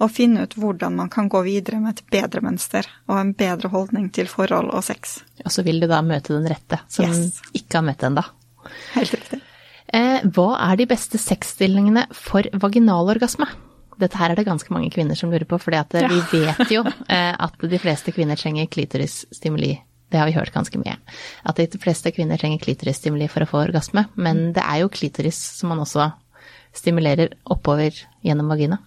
Og 0.00 0.08
finne 0.16 0.46
ut 0.46 0.54
hvordan 0.56 0.94
man 0.96 1.10
kan 1.12 1.28
gå 1.28 1.42
videre 1.44 1.80
med 1.80 1.98
et 1.98 2.06
bedre 2.12 2.40
mønster 2.40 2.86
og 3.08 3.18
en 3.20 3.34
bedre 3.36 3.68
holdning 3.68 4.06
til 4.16 4.30
forhold 4.32 4.70
og 4.72 4.84
sex. 4.86 5.18
Og 5.44 5.52
så 5.52 5.64
vil 5.66 5.80
du 5.82 5.86
da 5.90 5.98
møte 6.00 6.32
den 6.32 6.48
rette, 6.48 6.78
som 6.88 7.04
Yes. 7.04 7.42
ikke 7.52 7.76
har 7.80 7.84
møtt 7.84 8.04
ennå. 8.08 8.24
Helt 8.94 9.12
riktig. 9.12 9.40
Eh, 9.92 10.22
hva 10.24 10.54
er 10.70 10.76
de 10.80 10.86
beste 10.86 11.18
sexstillingene 11.20 12.06
for 12.16 12.46
vaginalorgasme? 12.52 13.48
Dette 14.00 14.16
her 14.16 14.32
er 14.32 14.38
det 14.38 14.46
ganske 14.46 14.72
mange 14.72 14.88
kvinner 14.94 15.18
som 15.18 15.28
lurer 15.30 15.44
på, 15.44 15.58
for 15.60 15.74
vi 15.74 16.20
vet 16.32 16.70
jo 16.72 16.84
eh, 17.08 17.34
at 17.36 17.58
de 17.60 17.78
fleste 17.82 18.14
kvinner 18.16 18.36
trenger 18.40 18.70
klitorisstimuli. 18.72 19.74
Det 20.10 20.18
har 20.18 20.26
vi 20.26 20.34
hørt 20.34 20.52
ganske 20.54 20.78
mye. 20.80 20.96
At 21.46 21.60
de 21.60 21.80
fleste 21.80 22.12
kvinner 22.14 22.40
trenger 22.40 22.62
klitorisstimuli 22.62 23.30
for 23.30 23.46
å 23.46 23.50
få 23.50 23.64
orgasme, 23.64 24.08
men 24.18 24.50
det 24.56 24.64
er 24.66 24.82
jo 24.82 24.92
klitoris 24.92 25.38
som 25.60 25.70
man 25.72 25.82
også 25.84 26.10
stimulerer 26.76 27.34
oppover 27.50 27.94
gjennom 28.26 28.50
vagina. 28.50 28.80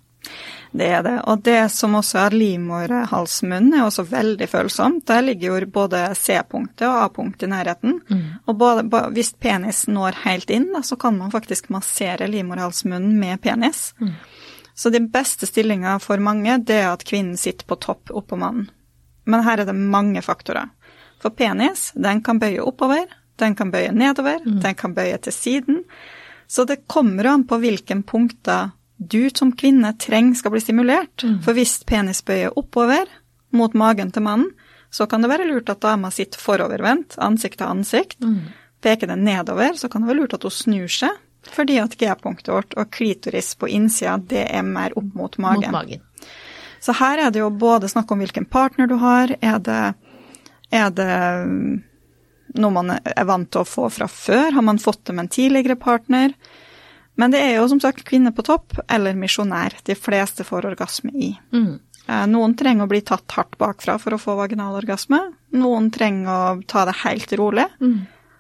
Det 0.74 0.88
er 0.88 1.04
det. 1.06 1.16
Og 1.30 1.42
det 1.46 1.60
som 1.70 1.96
også 2.00 2.18
er 2.24 2.36
livmorhalsmunnen, 2.40 3.76
er 3.78 3.86
også 3.86 4.06
veldig 4.10 4.48
følsomt. 4.50 5.04
Der 5.10 5.22
ligger 5.22 5.52
jo 5.52 5.68
både 5.76 6.02
C-punktet 6.18 6.88
og 6.88 7.02
A-punktet 7.04 7.46
i 7.46 7.52
nærheten. 7.52 8.00
Og 8.48 8.56
både, 8.58 8.86
hvis 9.14 9.34
penis 9.38 9.84
når 9.92 10.24
helt 10.24 10.54
inn, 10.54 10.72
da, 10.74 10.82
så 10.82 10.98
kan 11.00 11.20
man 11.20 11.34
faktisk 11.34 11.70
massere 11.76 12.30
livmorhalsmunnen 12.32 13.20
med 13.20 13.42
penis. 13.44 13.92
Så 14.74 14.90
den 14.90 15.12
beste 15.14 15.46
stillinga 15.46 16.00
for 16.02 16.18
mange, 16.24 16.58
det 16.66 16.80
er 16.82 16.94
at 16.94 17.06
kvinnen 17.06 17.38
sitter 17.38 17.68
på 17.70 17.78
topp 17.84 18.10
oppå 18.10 18.40
mannen. 18.40 18.72
Men 19.30 19.46
her 19.46 19.62
er 19.62 19.70
det 19.70 19.78
mange 19.78 20.24
faktorer. 20.26 20.72
For 21.24 21.32
penis, 21.32 21.92
den 21.96 22.20
kan 22.26 22.40
bøye 22.42 22.60
oppover, 22.60 23.08
den 23.40 23.56
kan 23.56 23.72
bøye 23.72 23.94
nedover, 23.96 24.44
den 24.44 24.76
kan 24.76 24.94
bøye 24.94 25.18
til 25.24 25.34
siden. 25.34 25.84
Så 26.48 26.66
det 26.68 26.84
kommer 26.92 27.26
an 27.32 27.46
på 27.48 27.58
hvilken 27.64 28.04
punkter 28.04 28.74
du 28.98 29.30
som 29.32 29.54
kvinne 29.58 29.94
trenger 30.00 30.36
skal 30.38 30.52
bli 30.54 30.62
stimulert. 30.62 31.24
For 31.44 31.56
hvis 31.56 31.80
penis 31.88 32.22
bøyer 32.28 32.54
oppover 32.60 33.08
mot 33.56 33.74
magen 33.74 34.12
til 34.12 34.26
mannen, 34.28 34.52
så 34.94 35.08
kan 35.10 35.24
det 35.24 35.32
være 35.32 35.48
lurt 35.50 35.72
at 35.74 35.82
dama 35.82 36.12
sitter 36.14 36.38
forovervendt, 36.40 37.16
ansikt 37.18 37.58
til 37.58 37.72
ansikt. 37.72 38.20
Peker 38.84 39.10
den 39.10 39.24
nedover, 39.26 39.74
så 39.80 39.90
kan 39.90 40.04
det 40.04 40.12
være 40.12 40.20
lurt 40.20 40.36
at 40.38 40.44
hun 40.44 40.54
snur 40.54 40.92
seg, 40.92 41.16
fordi 41.50 41.80
at 41.82 41.96
G-punktet 41.98 42.52
vårt 42.54 42.76
og 42.78 42.92
klitoris 42.94 43.56
på 43.56 43.72
innsida, 43.72 44.20
det 44.20 44.46
er 44.52 44.62
mer 44.68 44.94
opp 45.00 45.16
mot 45.16 45.38
magen. 45.42 45.72
Mot 45.72 45.80
magen. 45.80 46.04
Så 46.84 46.92
her 47.00 47.18
er 47.26 47.32
det 47.32 47.40
jo 47.40 47.50
både 47.50 47.88
snakk 47.88 48.12
om 48.12 48.20
hvilken 48.20 48.46
partner 48.46 48.90
du 48.92 48.98
har, 49.00 49.32
er 49.40 49.60
det, 49.64 49.94
er 50.74 50.92
det 50.98 51.10
mm, 51.46 51.72
noe 52.60 52.76
man 52.76 52.92
er 52.98 53.26
vant 53.30 53.50
til 53.54 53.64
å 53.64 53.68
få 53.68 53.88
fra 53.94 54.10
før, 54.12 54.52
har 54.58 54.66
man 54.66 54.82
fått 54.82 55.06
det 55.08 55.16
med 55.16 55.28
en 55.28 55.34
tidligere 55.34 55.78
partner? 55.80 56.36
Men 57.16 57.34
det 57.34 57.44
er 57.46 57.60
jo 57.60 57.68
som 57.70 57.82
sagt 57.82 58.06
kvinne 58.10 58.32
på 58.34 58.46
topp 58.46 58.80
eller 58.90 59.18
misjonær 59.18 59.76
de 59.86 59.96
fleste 59.98 60.46
får 60.48 60.66
orgasme 60.72 61.12
i. 61.14 61.34
Mm. 61.54 61.76
Eh, 62.08 62.24
Noen 62.32 62.56
trenger 62.58 62.88
å 62.88 62.92
bli 62.92 63.04
tatt 63.06 63.36
hardt 63.38 63.58
bakfra 63.62 64.00
for 64.02 64.16
å 64.16 64.22
få 64.22 64.34
vaginal 64.40 64.80
orgasme. 64.80 65.20
Noen 65.54 65.92
trenger 65.94 66.32
å 66.34 66.56
ta 66.68 66.88
det 66.90 66.98
helt 67.04 67.36
rolig. 67.38 67.68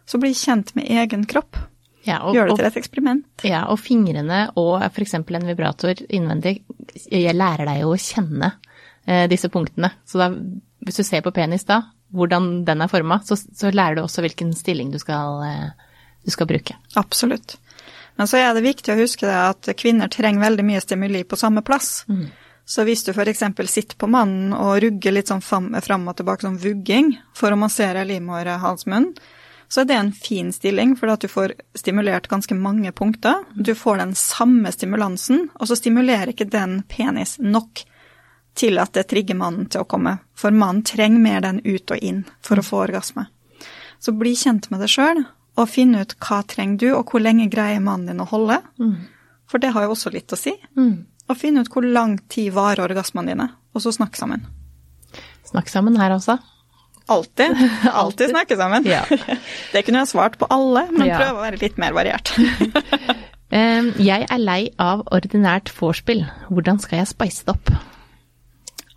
Så 0.09 0.19
bli 0.19 0.33
kjent 0.35 0.73
med 0.75 0.89
egen 0.89 1.27
kropp. 1.29 1.55
Ja, 2.03 2.17
og, 2.25 2.33
Gjør 2.35 2.49
det 2.49 2.57
til 2.59 2.67
et 2.67 2.77
eksperiment. 2.81 3.27
ja, 3.47 3.61
og 3.71 3.77
fingrene 3.79 4.49
og 4.59 4.81
f.eks. 4.89 5.13
en 5.21 5.47
vibrator 5.47 6.01
innvendig 6.09 6.57
jeg 7.07 7.31
lærer 7.37 7.69
deg 7.69 7.79
jo 7.85 7.93
å 7.93 8.01
kjenne 8.01 8.49
eh, 9.05 9.29
disse 9.31 9.47
punktene. 9.53 9.93
Så 10.03 10.19
da, 10.19 10.27
hvis 10.83 10.99
du 10.99 11.05
ser 11.07 11.23
på 11.23 11.31
penis 11.31 11.63
da, 11.69 11.79
hvordan 12.13 12.63
den 12.67 12.84
er 12.86 12.91
forma, 12.91 13.19
så, 13.26 13.38
så 13.38 13.71
lærer 13.73 13.97
du 13.97 14.04
også 14.04 14.23
hvilken 14.23 14.54
stilling 14.56 14.93
du 14.93 14.99
skal, 15.02 15.41
eh, 15.47 15.91
du 16.23 16.34
skal 16.34 16.49
bruke. 16.49 16.78
Absolutt. 16.99 17.58
Men 18.15 18.30
så 18.30 18.38
er 18.38 18.54
det 18.54 18.65
viktig 18.65 18.93
å 18.93 18.99
huske 18.99 19.28
at 19.28 19.71
kvinner 19.80 20.12
trenger 20.13 20.45
veldig 20.45 20.65
mye 20.67 20.82
stimuli 20.84 21.23
på 21.26 21.39
samme 21.39 21.63
plass. 21.65 22.04
Så 22.65 22.86
hvis 22.88 23.04
du 23.04 23.12
f.eks. 23.12 23.43
sitter 23.67 23.97
på 23.99 24.08
mannen 24.08 24.54
og 24.56 24.78
rugger 24.84 25.15
litt 25.15 25.32
sånn 25.32 25.41
fram, 25.43 25.73
og 25.73 26.15
tilbake, 26.15 26.45
som 26.45 26.60
vugging, 26.62 27.15
for 27.36 27.52
å 27.52 27.60
massere 27.60 28.06
livmorhalsmunnen, 28.08 29.15
så 29.73 29.82
er 29.82 29.88
det 29.89 29.95
en 29.97 30.12
fin 30.13 30.52
stilling, 30.54 30.93
for 30.95 31.10
at 31.10 31.23
du 31.23 31.28
får 31.32 31.56
stimulert 31.76 32.30
ganske 32.30 32.54
mange 32.54 32.91
punkter. 32.93 33.41
Du 33.58 33.73
får 33.76 33.97
den 34.04 34.13
samme 34.13 34.69
stimulansen, 34.71 35.47
og 35.58 35.69
så 35.69 35.78
stimulerer 35.80 36.30
ikke 36.30 36.45
den 36.45 36.84
penis 36.91 37.39
nok 37.41 37.82
til 38.57 38.77
at 38.81 38.93
det 38.93 39.07
trigger 39.09 39.35
mannen 39.39 39.65
til 39.71 39.81
å 39.83 39.87
komme. 39.89 40.17
For 40.37 40.53
mannen 40.53 40.83
trenger 40.85 41.19
mer 41.23 41.41
den 41.45 41.61
ut 41.65 41.91
og 41.91 41.97
inn 42.05 42.23
for 42.45 42.59
å 42.61 42.65
få 42.65 42.83
orgasme. 42.87 43.27
Så 44.03 44.11
bli 44.17 44.33
kjent 44.37 44.69
med 44.71 44.83
det 44.83 44.89
sjøl, 44.93 45.23
og 45.57 45.69
finn 45.69 45.93
ut 45.95 46.15
hva 46.25 46.41
trenger 46.49 46.77
du, 46.81 46.87
og 46.97 47.11
hvor 47.13 47.21
lenge 47.23 47.45
greier 47.53 47.79
mannen 47.83 48.09
din 48.11 48.21
å 48.23 48.27
holde. 48.29 48.59
For 49.49 49.61
det 49.61 49.71
har 49.75 49.85
jo 49.85 49.93
også 49.95 50.11
litt 50.13 50.33
å 50.33 50.39
si. 50.39 50.53
Og 51.29 51.37
finn 51.39 51.57
ut 51.61 51.69
hvor 51.71 51.85
lang 51.85 52.17
tid 52.29 52.51
varer 52.55 52.83
orgasmene 52.87 53.31
dine, 53.33 53.47
og 53.73 53.81
så 53.85 53.93
snakk 53.95 54.17
sammen. 54.19 54.43
Snakk 55.47 55.69
sammen 55.71 55.95
her 56.01 56.13
også. 56.17 56.37
Alltid. 57.13 57.57
Alltid 58.01 58.31
snakke 58.31 58.57
sammen. 58.59 58.85
Ja. 58.87 59.03
Det 59.73 59.81
kunne 59.85 60.03
jeg 60.03 60.11
svart 60.13 60.37
på 60.39 60.47
alle, 60.51 60.85
men 60.91 61.07
Ja. 61.09 61.17
prøve 61.19 61.39
å 61.39 61.45
være 61.45 61.59
litt 61.63 61.77
mer 61.81 61.95
variert. 61.95 62.31
Jeg 63.53 64.25
er 64.33 64.39
lei 64.41 64.71
av 64.81 65.03
ordinært 65.13 65.69
vorspiel. 65.77 66.23
Hvordan 66.49 66.79
skal 66.81 67.03
jeg 67.03 67.09
spice 67.11 67.43
det 67.45 67.53
opp? 67.53 67.69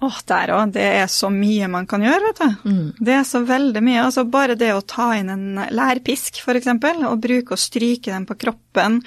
Åh, 0.04 0.16
der 0.28 0.50
òg. 0.52 0.74
Det 0.74 0.84
er 0.84 1.06
så 1.08 1.30
mye 1.32 1.68
man 1.72 1.86
kan 1.88 2.02
gjøre, 2.04 2.28
vet 2.28 2.42
du. 2.42 2.66
Det 3.00 3.14
er 3.16 3.24
så 3.24 3.40
veldig 3.48 3.80
mye. 3.84 4.02
Altså 4.04 4.26
bare 4.28 4.56
det 4.58 4.74
å 4.74 4.82
ta 4.84 5.14
inn 5.16 5.30
en 5.32 5.62
lærpisk, 5.72 6.42
eksempel, 6.52 7.00
og 7.08 7.22
bruke 7.24 7.56
og 7.56 7.62
stryke 7.62 8.12
den 8.12 8.26
på 8.28 8.36
kroppen, 8.36 9.00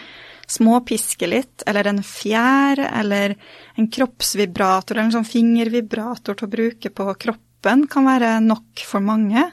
småpiske 0.49 1.29
litt, 1.29 1.61
eller 1.69 1.91
en 1.91 2.01
fjær, 2.01 2.81
eller 2.89 3.35
en 3.77 3.87
kroppsvibrator, 3.93 4.95
eller 4.97 5.11
en 5.11 5.17
sånn 5.19 5.29
fingervibrator 5.29 6.39
til 6.39 6.47
å 6.47 6.53
bruke 6.55 6.89
på 6.89 7.05
kroppen, 7.21 7.85
kan 7.91 8.09
være 8.09 8.39
nok 8.41 8.81
for 8.87 9.05
mange. 9.05 9.45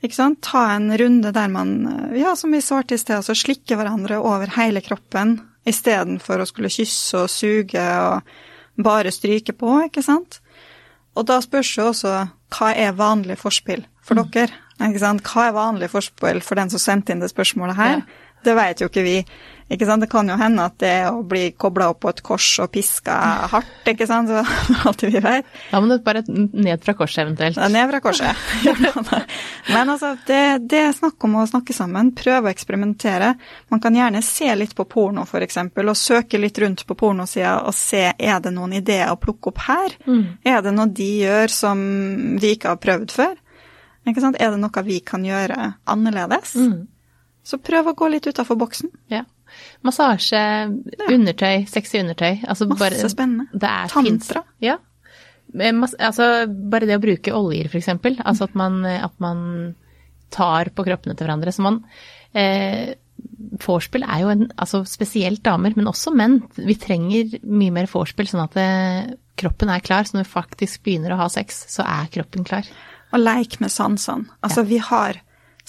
Ikke 0.00 0.16
sant? 0.16 0.38
Ta 0.46 0.68
en 0.76 0.86
runde 0.96 1.32
der 1.34 1.50
man, 1.50 1.74
ja, 2.14 2.36
som 2.38 2.54
vi 2.54 2.62
svarte 2.62 2.94
i 2.94 3.00
sted, 3.02 3.18
altså 3.18 3.34
slikke 3.34 3.74
hverandre 3.76 4.20
over 4.22 4.54
hele 4.54 4.80
kroppen, 4.86 5.40
istedenfor 5.66 6.40
å 6.40 6.46
skulle 6.48 6.70
kysse 6.72 7.24
og 7.24 7.28
suge 7.28 7.82
og 8.06 8.22
bare 8.80 9.10
stryke 9.12 9.52
på, 9.52 9.74
ikke 9.90 10.06
sant? 10.06 10.38
Og 11.20 11.26
da 11.28 11.36
spørs 11.44 11.70
jo 11.76 11.90
også 11.90 12.14
hva 12.56 12.72
er 12.72 12.96
vanlig 12.96 13.36
forspill 13.38 13.84
for 14.02 14.16
dere? 14.32 14.56
Ikke 14.80 15.02
sant? 15.02 15.26
Hva 15.28 15.50
er 15.50 15.56
vanlig 15.56 15.90
forspill 15.92 16.40
for 16.40 16.56
den 16.56 16.72
som 16.72 16.80
sendte 16.80 17.12
inn 17.12 17.20
det 17.20 17.28
spørsmålet 17.30 17.76
her? 17.76 18.00
Det 18.44 18.56
vet 18.56 18.82
jo 18.82 18.90
ikke 18.90 19.06
vi. 19.06 19.16
Ikke 19.70 19.86
sant? 19.86 20.02
Det 20.02 20.08
kan 20.10 20.26
jo 20.26 20.34
hende 20.34 20.64
at 20.66 20.74
det 20.82 20.88
er 20.90 21.08
å 21.14 21.20
bli 21.26 21.52
kobla 21.54 21.92
opp 21.92 22.00
på 22.02 22.10
et 22.10 22.20
kors 22.26 22.46
og 22.64 22.72
piska 22.74 23.14
hardt, 23.52 23.86
ikke 23.92 24.08
sant? 24.10 24.30
Så 24.32 24.42
alt 24.90 25.04
vi 25.06 25.22
vet. 25.22 25.46
Da 25.70 25.78
må 25.78 25.86
du 25.92 26.02
bare 26.02 26.24
ned 26.26 26.82
fra 26.82 26.96
korset 26.98 27.22
eventuelt. 27.22 27.54
Det 27.54 27.68
er 27.68 27.74
ned 27.76 27.92
fra 27.92 28.00
korset. 28.02 28.42
Men 29.74 29.94
altså, 29.94 30.16
det, 30.26 30.40
det 30.72 30.82
er 30.88 30.96
snakk 30.96 31.22
om 31.28 31.38
å 31.38 31.46
snakke 31.46 31.76
sammen, 31.76 32.10
prøve 32.18 32.50
å 32.50 32.54
eksperimentere. 32.54 33.30
Man 33.70 33.84
kan 33.84 33.94
gjerne 33.94 34.24
se 34.26 34.50
litt 34.58 34.74
på 34.74 34.88
porno, 34.90 35.22
eksempel, 35.38 35.94
og 35.94 35.98
søke 36.02 36.42
litt 36.42 36.58
rundt 36.58 36.82
på 36.88 36.98
pornosida 36.98 37.60
og 37.62 37.76
se 37.76 38.08
er 38.10 38.42
det 38.42 38.50
noen 38.56 38.74
ideer 38.80 39.14
å 39.14 39.20
plukke 39.22 39.54
opp 39.54 39.66
her. 39.68 39.94
Er 40.50 40.64
det 40.66 40.74
noe 40.74 40.90
de 40.90 41.12
gjør 41.22 41.52
som 41.60 41.78
vi 42.42 42.56
ikke 42.56 42.74
har 42.74 42.82
prøvd 42.82 43.14
før? 43.14 43.38
Ikke 44.10 44.24
sant? 44.24 44.40
Er 44.42 44.50
det 44.50 44.58
noe 44.58 44.82
vi 44.82 44.98
kan 45.06 45.22
gjøre 45.22 45.76
annerledes? 45.86 46.56
Så 47.46 47.58
prøv 47.62 47.90
å 47.90 47.96
gå 47.96 48.08
litt 48.12 48.28
utafor 48.28 48.58
boksen. 48.60 48.90
Ja. 49.12 49.24
Massasje, 49.86 50.40
undertøy, 51.10 51.66
sexy 51.70 52.00
undertøy. 52.02 52.44
Altså 52.44 52.68
Masse 52.70 52.82
bare, 52.84 53.10
spennende. 53.10 53.48
Det 53.52 53.74
Tantra. 53.92 54.44
Fint. 54.44 54.64
Ja. 54.64 54.78
Altså, 55.50 56.46
bare 56.46 56.86
det 56.86 56.98
å 57.00 57.02
bruke 57.02 57.34
oljer, 57.34 57.70
eksempel. 57.80 58.20
Altså 58.22 58.46
at 58.46 58.56
man, 58.58 58.82
at 58.86 59.16
man 59.22 59.40
tar 60.30 60.70
på 60.74 60.86
kroppene 60.86 61.16
til 61.16 61.26
hverandre. 61.26 61.54
Så 61.54 61.64
man 61.66 61.80
eh, 62.36 62.92
vorspiel 63.64 64.04
er 64.06 64.22
jo 64.22 64.30
en 64.32 64.46
Altså 64.54 64.82
spesielt 64.88 65.42
damer, 65.46 65.74
men 65.76 65.90
også 65.90 66.14
menn. 66.14 66.40
Vi 66.56 66.76
trenger 66.80 67.40
mye 67.42 67.74
mer 67.74 67.90
vorspiel, 67.90 68.30
sånn 68.30 68.44
at 68.44 68.54
det, 68.58 68.68
kroppen 69.40 69.72
er 69.72 69.82
klar. 69.84 70.06
Så 70.06 70.16
når 70.16 70.28
vi 70.28 70.36
faktisk 70.36 70.84
begynner 70.86 71.16
å 71.16 71.22
ha 71.24 71.28
sex, 71.32 71.64
så 71.72 71.86
er 71.88 72.12
kroppen 72.14 72.46
klar. 72.46 72.68
Og 73.10 73.24
leik 73.24 73.58
med 73.62 73.72
sansene. 73.74 74.30
Altså, 74.44 74.62
vi 74.68 74.78
har 74.78 75.18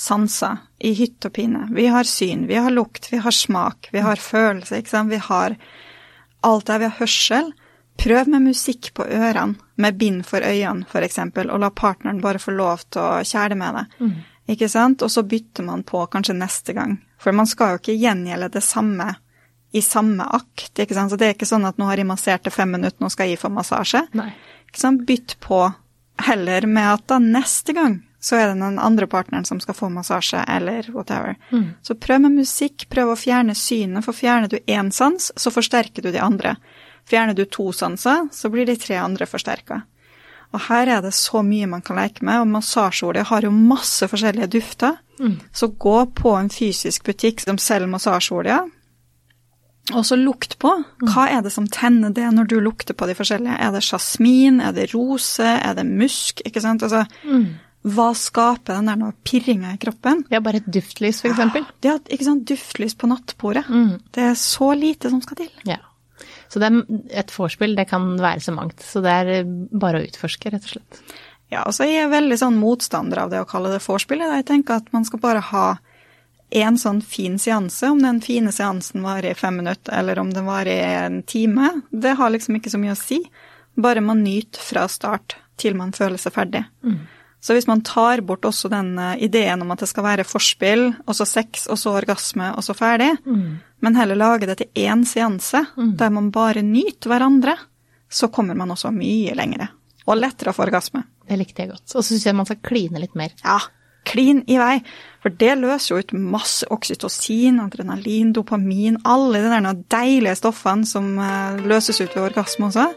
sanser 0.02 0.58
i 0.82 0.94
hytt 0.98 1.26
og 1.28 1.36
pine. 1.36 1.68
Vi 1.76 1.86
har 1.94 2.08
syn, 2.10 2.48
vi 2.50 2.58
har 2.58 2.74
lukt, 2.74 3.12
vi 3.12 3.20
har 3.22 3.36
smak, 3.36 3.92
vi 3.94 4.02
har 4.02 4.22
følelse, 4.22 4.82
ikke 4.82 4.96
sant. 4.96 5.14
Vi 5.14 5.22
har 5.22 5.58
alt 6.42 6.66
det. 6.66 6.80
Vi 6.82 6.90
har 6.90 6.98
hørsel. 6.98 7.52
Prøv 8.02 8.32
med 8.34 8.48
musikk 8.48 8.94
på 8.98 9.06
ørene, 9.06 9.60
med 9.76 9.98
bind 10.00 10.24
for 10.26 10.42
øynene 10.42 10.88
f.eks., 10.90 11.20
og 11.44 11.60
la 11.62 11.70
partneren 11.70 12.22
bare 12.24 12.42
få 12.42 12.54
lov 12.56 12.88
til 12.90 13.04
å 13.04 13.22
kjæle 13.28 13.58
med 13.60 13.78
det. 13.78 13.86
Mm. 14.02 14.16
Ikke 14.56 14.70
sant? 14.72 15.04
Og 15.06 15.12
så 15.14 15.22
bytter 15.28 15.68
man 15.68 15.84
på 15.86 16.02
kanskje 16.10 16.38
neste 16.40 16.74
gang. 16.74 16.98
For 17.22 17.36
man 17.38 17.50
skal 17.50 17.76
jo 17.76 17.82
ikke 17.84 18.00
gjengjelde 18.02 18.50
det 18.56 18.64
samme 18.66 19.12
i 19.72 19.84
samme 19.86 20.26
akt. 20.26 20.74
ikke 20.80 20.98
sant? 20.98 21.14
Så 21.14 21.20
det 21.20 21.28
er 21.28 21.36
ikke 21.38 21.50
sånn 21.52 21.68
at 21.70 21.78
nå 21.78 21.86
har 21.92 22.02
jeg 22.02 22.10
massert 22.10 22.48
det 22.48 22.56
fem 22.56 22.74
minutter, 22.74 22.98
nå 23.04 23.12
skal 23.14 23.30
jeg 23.30 23.38
gi 23.38 23.44
for 23.44 23.54
massasje. 23.54 24.08
Nei. 24.18 24.32
Ikke 24.66 24.82
sant? 24.82 25.06
Bytt 25.06 25.38
på 25.44 25.68
heller 26.26 26.66
med 26.68 26.96
at 26.96 27.06
da 27.12 27.22
neste 27.22 27.78
gang 27.78 28.02
så 28.22 28.38
er 28.38 28.48
det 28.48 28.62
den 28.62 28.80
andre 28.80 29.08
partneren 29.10 29.46
som 29.46 29.60
skal 29.60 29.74
få 29.74 29.90
massasje, 29.90 30.44
eller 30.48 30.86
whatever. 30.94 31.36
Mm. 31.50 31.72
Så 31.82 31.96
prøv 31.98 32.22
med 32.22 32.38
musikk, 32.44 32.86
prøv 32.94 33.14
å 33.14 33.18
fjerne 33.18 33.56
synet, 33.58 34.06
for 34.06 34.14
fjerner 34.14 34.52
du 34.52 34.60
én 34.70 34.92
sans, 34.94 35.32
så 35.36 35.54
forsterker 35.54 36.06
du 36.06 36.12
de 36.14 36.22
andre. 36.22 36.56
Fjerner 37.10 37.34
du 37.34 37.48
to 37.50 37.72
sanser, 37.74 38.28
så 38.32 38.52
blir 38.54 38.70
de 38.70 38.78
tre 38.78 39.00
andre 39.02 39.26
forsterka. 39.26 39.82
Og 40.52 40.68
her 40.68 40.90
er 40.98 41.02
det 41.02 41.14
så 41.16 41.42
mye 41.48 41.70
man 41.72 41.82
kan 41.82 41.98
leke 41.98 42.26
med, 42.28 42.44
og 42.44 42.52
massasjeolje 42.52 43.24
har 43.32 43.48
jo 43.48 43.54
masse 43.56 44.06
forskjellige 44.12 44.52
dufter. 44.58 45.00
Mm. 45.22 45.40
Så 45.56 45.72
gå 45.82 45.98
på 46.18 46.36
en 46.38 46.52
fysisk 46.52 47.08
butikk 47.08 47.42
som 47.42 47.58
selger 47.62 47.90
massasjeolje, 47.90 48.60
og 49.92 50.06
så 50.06 50.16
lukt 50.16 50.60
på. 50.62 50.72
Mm. 51.02 51.10
Hva 51.10 51.26
er 51.32 51.42
det 51.42 51.52
som 51.56 51.66
tenner 51.68 52.14
det 52.16 52.28
når 52.36 52.48
du 52.52 52.60
lukter 52.62 52.96
på 52.98 53.08
de 53.10 53.16
forskjellige? 53.18 53.58
Er 53.58 53.74
det 53.74 53.84
jasmin, 53.88 54.62
er 54.62 54.76
det 54.78 54.92
rose, 54.94 55.48
er 55.58 55.74
det 55.78 55.88
musk? 55.90 56.44
Ikke 56.46 56.62
sant? 56.64 56.86
Altså, 56.86 57.04
mm. 57.26 57.48
Hva 57.82 58.12
skaper 58.13 58.78
den 58.78 58.89
der 58.91 59.13
pirringa 59.26 59.74
i 59.74 59.80
kroppen? 59.82 60.26
Ja, 60.30 60.41
bare 60.44 60.62
et 60.62 60.67
duftlys, 60.70 61.24
for 61.24 61.32
eksempel. 61.32 61.65
Ja, 61.86 61.96
ikke 62.13 62.28
sant. 62.28 62.44
Duftlys 62.50 62.94
på 62.94 63.10
nattbordet. 63.10 63.65
Mm. 63.70 63.96
Det 64.13 64.28
er 64.28 64.36
så 64.38 64.74
lite 64.78 65.10
som 65.10 65.24
skal 65.26 65.39
til. 65.39 65.50
Ja. 65.65 65.80
Så 66.52 66.62
det 66.62 66.70
er 66.70 67.02
et 67.24 67.34
vorspiel, 67.34 67.74
det 67.78 67.88
kan 67.89 68.13
være 68.22 68.44
så 68.44 68.54
mangt. 68.54 68.84
Så 68.86 69.02
det 69.02 69.13
er 69.24 69.46
bare 69.48 70.02
å 70.02 70.06
utforske, 70.06 70.52
rett 70.54 70.67
og 70.67 70.76
slett. 70.76 71.00
Ja, 71.52 71.65
altså 71.65 71.88
jeg 71.88 72.06
er 72.06 72.12
veldig 72.12 72.38
sånn 72.39 72.60
motstander 72.62 73.26
av 73.26 73.32
det 73.32 73.41
å 73.41 73.48
kalle 73.50 73.74
det 73.74 73.82
vorspiel. 73.84 74.22
Jeg 74.24 74.48
tenker 74.48 74.80
at 74.80 74.91
man 74.94 75.08
skal 75.08 75.24
bare 75.24 75.41
ha 75.50 75.65
en 76.52 76.78
sånn 76.78 77.00
fin 77.02 77.38
seanse, 77.39 77.88
om 77.89 78.02
den 78.04 78.20
fine 78.24 78.52
seansen 78.52 79.04
varer 79.06 79.32
i 79.32 79.39
fem 79.39 79.58
minutter 79.62 79.96
eller 79.96 80.20
om 80.20 80.34
den 80.36 80.48
varer 80.48 80.72
i 80.74 80.98
en 81.06 81.22
time, 81.24 81.70
det 81.89 82.17
har 82.20 82.34
liksom 82.34 82.60
ikke 82.60 82.74
så 82.74 82.80
mye 82.82 82.96
å 82.96 83.00
si. 83.00 83.22
Bare 83.80 84.04
man 84.04 84.24
nyter 84.24 84.60
fra 84.63 84.84
start 84.91 85.38
til 85.62 85.78
man 85.80 85.96
føler 85.96 86.20
seg 86.20 86.36
ferdig. 86.36 86.65
Mm. 86.84 87.00
Så 87.41 87.56
hvis 87.58 87.65
man 87.65 87.82
tar 87.82 88.21
bort 88.21 88.45
også 88.45 88.69
den 88.69 88.93
eh, 89.01 89.23
ideen 89.25 89.63
om 89.63 89.73
at 89.73 89.82
det 89.82 89.89
skal 89.89 90.06
være 90.06 90.27
forspill, 90.27 90.91
og 91.10 91.17
så 91.17 91.25
sex, 91.25 91.65
og 91.65 91.80
så 91.82 91.95
orgasme, 91.97 92.51
og 92.54 92.65
så 92.65 92.75
ferdig, 92.77 93.10
mm. 93.25 93.45
men 93.82 93.97
heller 93.97 94.19
lage 94.19 94.49
det 94.49 94.60
til 94.62 94.86
én 94.86 95.01
seanse 95.10 95.63
mm. 95.73 95.95
der 95.97 96.13
man 96.13 96.30
bare 96.34 96.62
nyter 96.62 97.10
hverandre, 97.10 97.58
så 98.12 98.30
kommer 98.30 98.58
man 98.58 98.73
også 98.73 98.91
mye 98.93 99.34
lengre. 99.38 99.71
Og 100.06 100.19
lettere 100.19 100.51
å 100.51 100.58
få 100.58 100.67
orgasme. 100.67 101.06
Det 101.27 101.38
likte 101.39 101.63
jeg 101.63 101.71
godt. 101.71 101.86
Og 101.95 102.01
så 102.01 102.12
syns 102.12 102.25
jeg 102.27 102.38
man 102.38 102.49
skal 102.49 102.62
kline 102.65 103.01
litt 103.01 103.17
mer. 103.17 103.34
Ja, 103.41 103.58
klin 104.06 104.43
i 104.49 104.58
vei. 104.60 104.75
For 105.23 105.34
det 105.41 105.56
løser 105.62 105.95
jo 105.95 106.01
ut 106.01 106.13
masse 106.17 106.67
oksytocin, 106.73 107.62
adrenalin, 107.63 108.34
dopamin, 108.36 108.99
alle 109.06 109.41
de 109.41 109.51
der 109.54 109.84
deilige 109.93 110.38
stoffene 110.41 110.86
som 110.89 111.13
eh, 111.17 111.62
løses 111.65 112.01
ut 112.04 112.13
ved 112.13 112.25
orgasme 112.27 112.69
også. 112.69 112.88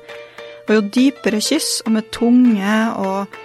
Og 0.65 0.77
jo 0.79 0.85
dypere 0.89 1.41
kyss, 1.45 1.83
og 1.85 1.93
med 1.97 2.09
tunge 2.13 2.77
og 3.01 3.41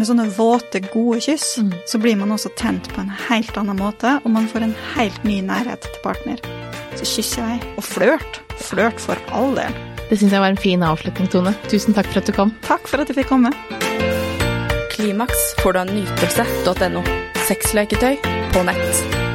med 0.00 0.08
sånne 0.08 0.28
våte, 0.36 0.80
gode 0.92 1.20
kyss, 1.24 1.56
mm. 1.62 1.72
så 1.88 2.00
blir 2.02 2.16
man 2.20 2.34
også 2.34 2.52
tent 2.58 2.88
på 2.92 3.02
en 3.02 3.12
helt 3.28 3.56
annen 3.58 3.78
måte, 3.80 4.18
og 4.22 4.32
man 4.34 4.48
får 4.50 4.68
en 4.68 4.76
helt 4.94 5.26
ny 5.26 5.40
nærhet 5.46 5.84
til 5.86 6.02
partner. 6.04 6.42
Så 6.96 7.08
kyss 7.08 7.36
i 7.38 7.44
vei. 7.44 7.58
Og 7.76 7.84
flørt. 7.84 8.40
Flørt 8.56 9.02
for 9.02 9.20
all 9.36 9.56
del. 9.58 9.76
Det 10.06 10.20
syns 10.20 10.36
jeg 10.36 10.42
var 10.42 10.54
en 10.54 10.60
fin 10.60 10.84
avslutning, 10.86 11.28
Tone. 11.32 11.52
Tusen 11.70 11.96
takk 11.96 12.08
for 12.12 12.22
at 12.22 12.30
du 12.30 12.36
kom. 12.36 12.54
Takk 12.66 12.86
for 12.88 13.02
at 13.02 13.10
jeg 13.10 13.20
fikk 13.20 13.32
komme. 13.34 13.52
Klimaks 14.94 15.52
får 15.60 15.76
du 15.76 15.82
av 15.82 15.92
nytelse.no. 15.92 17.06
Sexleketøy 17.50 18.20
på 18.54 18.66
nett. 18.70 19.25